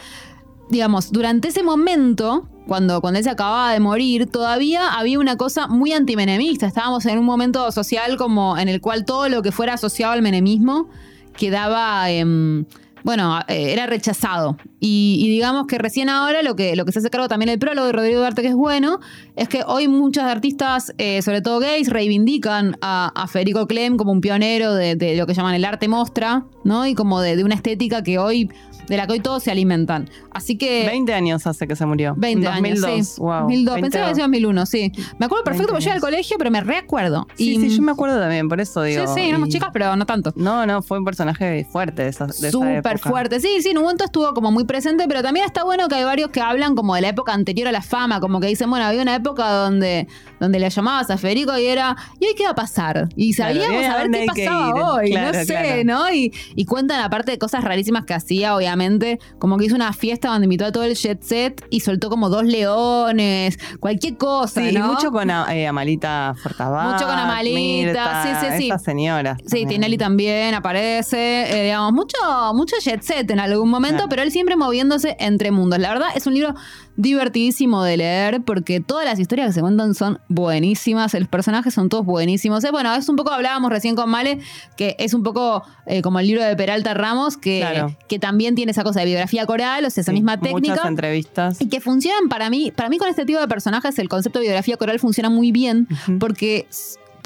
[0.70, 5.67] digamos, durante ese momento, cuando, cuando él se acababa de morir, todavía había una cosa
[5.67, 6.67] muy antimenemista.
[6.67, 10.22] Estábamos en un momento social como en el cual todo lo que fuera asociado al
[10.22, 10.89] menemismo
[11.36, 12.09] quedaba...
[12.09, 12.65] em,
[13.03, 14.57] bueno, eh, era rechazado.
[14.80, 17.88] Y, digamos que recién ahora lo que, lo que se hace cargo también el prólogo
[17.88, 18.99] de Rodrigo Duarte, que es bueno,
[19.36, 24.22] es que hoy muchos artistas, eh, sobre todo gays, reivindican a, Federico Clem como un
[24.22, 26.86] pionero de, lo que llaman el arte mostra, ¿no?
[26.86, 28.49] Y como de una estética que hoy,
[28.89, 30.09] de la que hoy todos se alimentan.
[30.31, 30.85] Así que...
[30.87, 32.15] 20 años hace que se murió.
[32.17, 33.07] 20 En años, 2002.
[33.07, 33.21] sí.
[33.21, 33.41] Wow.
[33.43, 33.75] 2002.
[33.75, 33.97] Pensé que 20.
[33.99, 34.91] había sido 2001, sí.
[35.19, 37.27] Me acuerdo perfecto 20 porque yo iba al colegio, pero me reacuerdo.
[37.35, 39.13] Sí, sí, yo me acuerdo también, por eso Sí, digo.
[39.15, 40.33] sí, éramos y- chicas, pero no tanto.
[40.35, 42.97] No, no, fue un personaje fuerte de esa, de esa Súper época.
[43.09, 43.39] fuerte.
[43.39, 46.03] Sí, sí, en un momento estuvo como muy presente, pero también está bueno que hay
[46.03, 48.85] varios que hablan como de la época anterior a la fama, como que dicen, bueno,
[48.85, 50.07] había una época donde,
[50.39, 53.09] donde le llamabas a Federico y era, ¿y hoy qué va a pasar?
[53.15, 55.83] Y sabíamos ¿y a ver qué pasaba hoy, Claro, no sé, claro.
[55.83, 56.13] ¿no?
[56.13, 60.29] Y, y cuentan aparte de cosas rarísimas que hacía, obviamente, como que hizo una fiesta
[60.29, 64.75] donde invitó a todo el jet set y soltó como dos leones, cualquier cosa, Sí,
[64.75, 66.93] y mucho con eh, Amalita Fortabat.
[66.93, 68.83] Mucho con Amalita, Mirta, sí, sí, sí.
[68.83, 69.37] Señoras.
[69.41, 69.67] Sí, también.
[69.69, 72.17] Tinelli también aparece, eh, digamos, mucho,
[72.53, 75.79] mucho jet set en algún momento, pero él siempre moviéndose entre mundos.
[75.79, 76.55] La verdad es un libro
[77.02, 81.88] divertidísimo de leer porque todas las historias que se cuentan son buenísimas, los personajes son
[81.89, 82.64] todos buenísimos.
[82.66, 84.39] Eh, bueno, es un poco, hablábamos recién con Male,
[84.76, 87.95] que es un poco eh, como el libro de Peralta Ramos, que, Claro.
[88.08, 90.88] que también tiene esa cosa de biografía coral, o sea, esa Sí, misma Muchas técnica.
[90.88, 91.62] entrevistas.
[91.62, 94.45] Y que funcionan para mí, para mí con este tipo de personajes el concepto de
[94.45, 95.88] biografía coral funciona muy bien
[96.20, 96.68] porque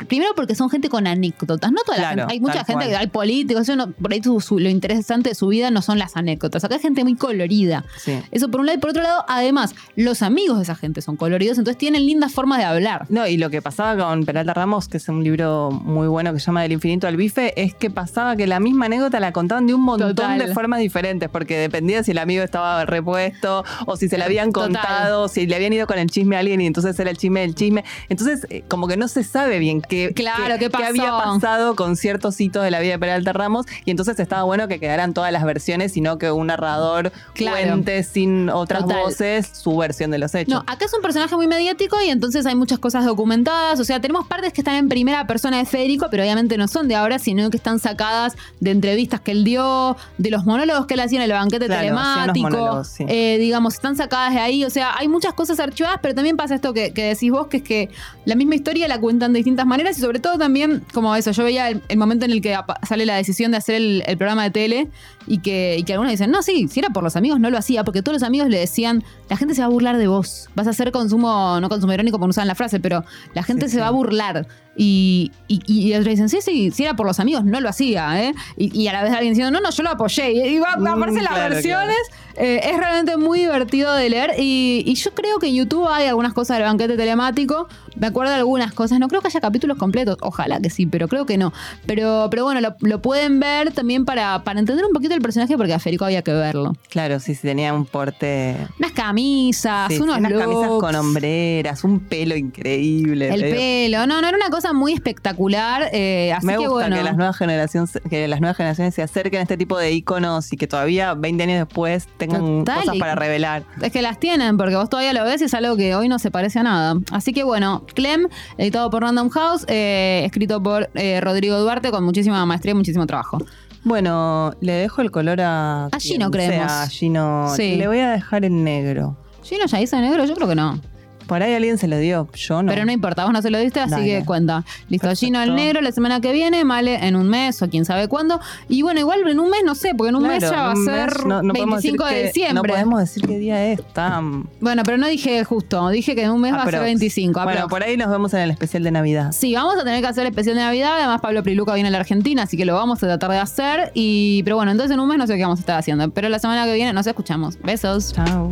[0.06, 2.96] primero porque son gente con anécdotas, no toda la Claro, gente, hay mucha gente, cual.
[2.96, 6.00] hay políticos, eso no- por ahí su- su- lo interesante de su vida no son
[6.00, 7.86] las anécdotas, acá hay gente muy colorida.
[7.98, 8.20] Sí.
[8.32, 11.16] Eso por un lado y por otro lado, además, los amigos de esa gente son
[11.18, 13.06] coloridos, entonces tienen lindas formas de hablar.
[13.10, 16.40] No, y lo que pasaba con Peralta Ramos, que es un libro muy bueno que
[16.40, 19.68] se llama Del infinito al bife, es que pasaba que la misma anécdota la contaban
[19.68, 20.40] de un montón Total.
[20.40, 24.52] de formas diferentes, porque dependía si el amigo estaba repuesto o si se le habían
[24.52, 24.72] Total.
[24.72, 27.42] contado, si le habían ido con el chisme a alguien y entonces era el chisme
[27.42, 27.84] del chisme.
[28.10, 30.86] Entonces, eh, como que no se sabe bien qué, Claro, qué pasó.
[30.86, 34.68] había pasado con ciertos hitos de la vida de Peralta Ramos, y entonces estaba bueno
[34.68, 37.58] que quedaran todas las versiones, sino que un narrador Claro.
[37.58, 39.00] cuente sin otras Total.
[39.04, 40.54] voces su versión de los hechos.
[40.54, 43.80] No, acá es un personaje muy mediático y entonces hay muchas cosas documentadas.
[43.80, 46.88] O sea, tenemos partes que están en primera persona de Federico, pero obviamente no son
[46.88, 50.94] de ahora, sino que están sacadas de entrevistas que él dio, de los monólogos que
[50.96, 52.84] él hacía en el banquete Claro, telemático.
[52.84, 53.06] sí.
[53.08, 54.64] Eh, digamos, están sacadas de ahí.
[54.66, 57.58] O sea, hay muchas cosas archivadas, pero también pasa esto que, que decís vos, que
[57.58, 57.90] es que
[58.26, 61.44] la misma historia la cuentan de distintas maneras y sobre todo también, como eso, yo
[61.44, 62.58] veía el, el momento en el que
[62.88, 64.88] sale la decisión de hacer el, el programa de tele
[65.28, 67.58] y que, y que algunos dicen, no, sí, si era por los amigos no lo
[67.58, 70.50] hacía, porque todos los amigos le decían, la gente se va a burlar de vos,
[70.56, 73.04] vas a hacer consumo, no consumo irónico no usan la frase, pero
[73.34, 73.82] la gente Sí, se sí.
[73.82, 74.48] va a burlar.
[74.76, 78.24] Y, y, y otros dicen, sí, sí, si era por los amigos no lo hacía,
[78.24, 78.34] ¿eh?
[78.58, 80.32] Y, y a la vez alguien diciendo, no, no, yo lo apoyé.
[80.50, 81.98] Y, va, Mm, aparecen las claro, versiones.
[82.36, 86.08] Eh, es realmente muy divertido de leer y, y yo creo que en YouTube hay
[86.08, 87.68] algunas cosas del banquete telemático.
[87.96, 88.98] Me acuerdo de algunas cosas.
[89.00, 90.18] No creo que haya capítulos completos.
[90.22, 91.54] Ojalá que sí, pero creo que no.
[91.86, 95.58] Pero, pero bueno, lo, lo pueden ver también para, para entender un poquito el personaje
[95.58, 96.74] porque a Federico había que verlo.
[96.90, 98.56] Claro, sí, sí, tenía un porte.
[98.80, 103.34] Unas camisas, sí, unos unas camisas con hombreras, un pelo increíble.
[103.34, 103.56] El digo.
[103.56, 104.08] pelo.
[104.08, 105.90] No, no, era una cosa muy espectacular.
[105.92, 106.96] eh, así Me que gusta bueno.
[106.96, 110.52] que las nuevas generaciones que las nuevas generaciones se acerquen a este tipo de iconos
[110.54, 113.64] y que todavía 20 años después tengan Total, cosas para revelar.
[113.82, 116.20] Es que las tienen, porque vos todavía lo ves y es algo que hoy no
[116.20, 116.96] se parece a nada.
[117.12, 122.04] Así que bueno, Clem, editado por Random House, eh, escrito por eh, Rodrigo Duarte, con
[122.04, 123.38] muchísima maestría y muchísimo trabajo.
[123.84, 125.86] Bueno, le dejo el color a.
[125.86, 126.72] A quien Gino, creemos.
[126.72, 127.54] sea, a Gino.
[127.56, 127.76] Sí.
[127.76, 129.18] Le voy a dejar en negro.
[129.44, 130.26] ¿Gino ya hizo negro?
[130.26, 130.80] Yo creo que no.
[131.28, 132.72] Por ahí alguien se lo dio, yo no.
[132.72, 134.06] Pero no importa, vos no se lo diste, así Dale.
[134.20, 134.64] que cuenta.
[134.90, 135.26] Listo, Perfecto.
[135.26, 138.40] Gino el negro la semana que viene, Male en un mes o quién sabe cuándo.
[138.70, 140.76] Y bueno, igual en un mes no sé, porque en un mes ya va a
[140.76, 142.54] ser no- no podemos decir 25 de que- diciembre.
[142.56, 143.82] No podemos decir qué día es.
[143.94, 144.48] Tan...
[144.60, 146.86] Bueno, pero no dije justo, dije que en un mes va a ser aprox.
[146.86, 147.44] 25.
[147.44, 149.32] Bueno, por ahí nos vemos en el especial de Navidad.
[149.32, 150.94] Sí, vamos a tener que hacer especial de Navidad.
[150.98, 153.92] Además, Pablo Priluca viene a la Argentina, así que lo vamos a tratar de hacer.
[153.94, 156.10] Y, pero bueno, entonces en un mes no sé qué vamos a estar haciendo.
[156.12, 157.58] Pero la semana que viene nos escuchamos.
[157.62, 158.14] Besos.
[158.14, 158.52] Chao.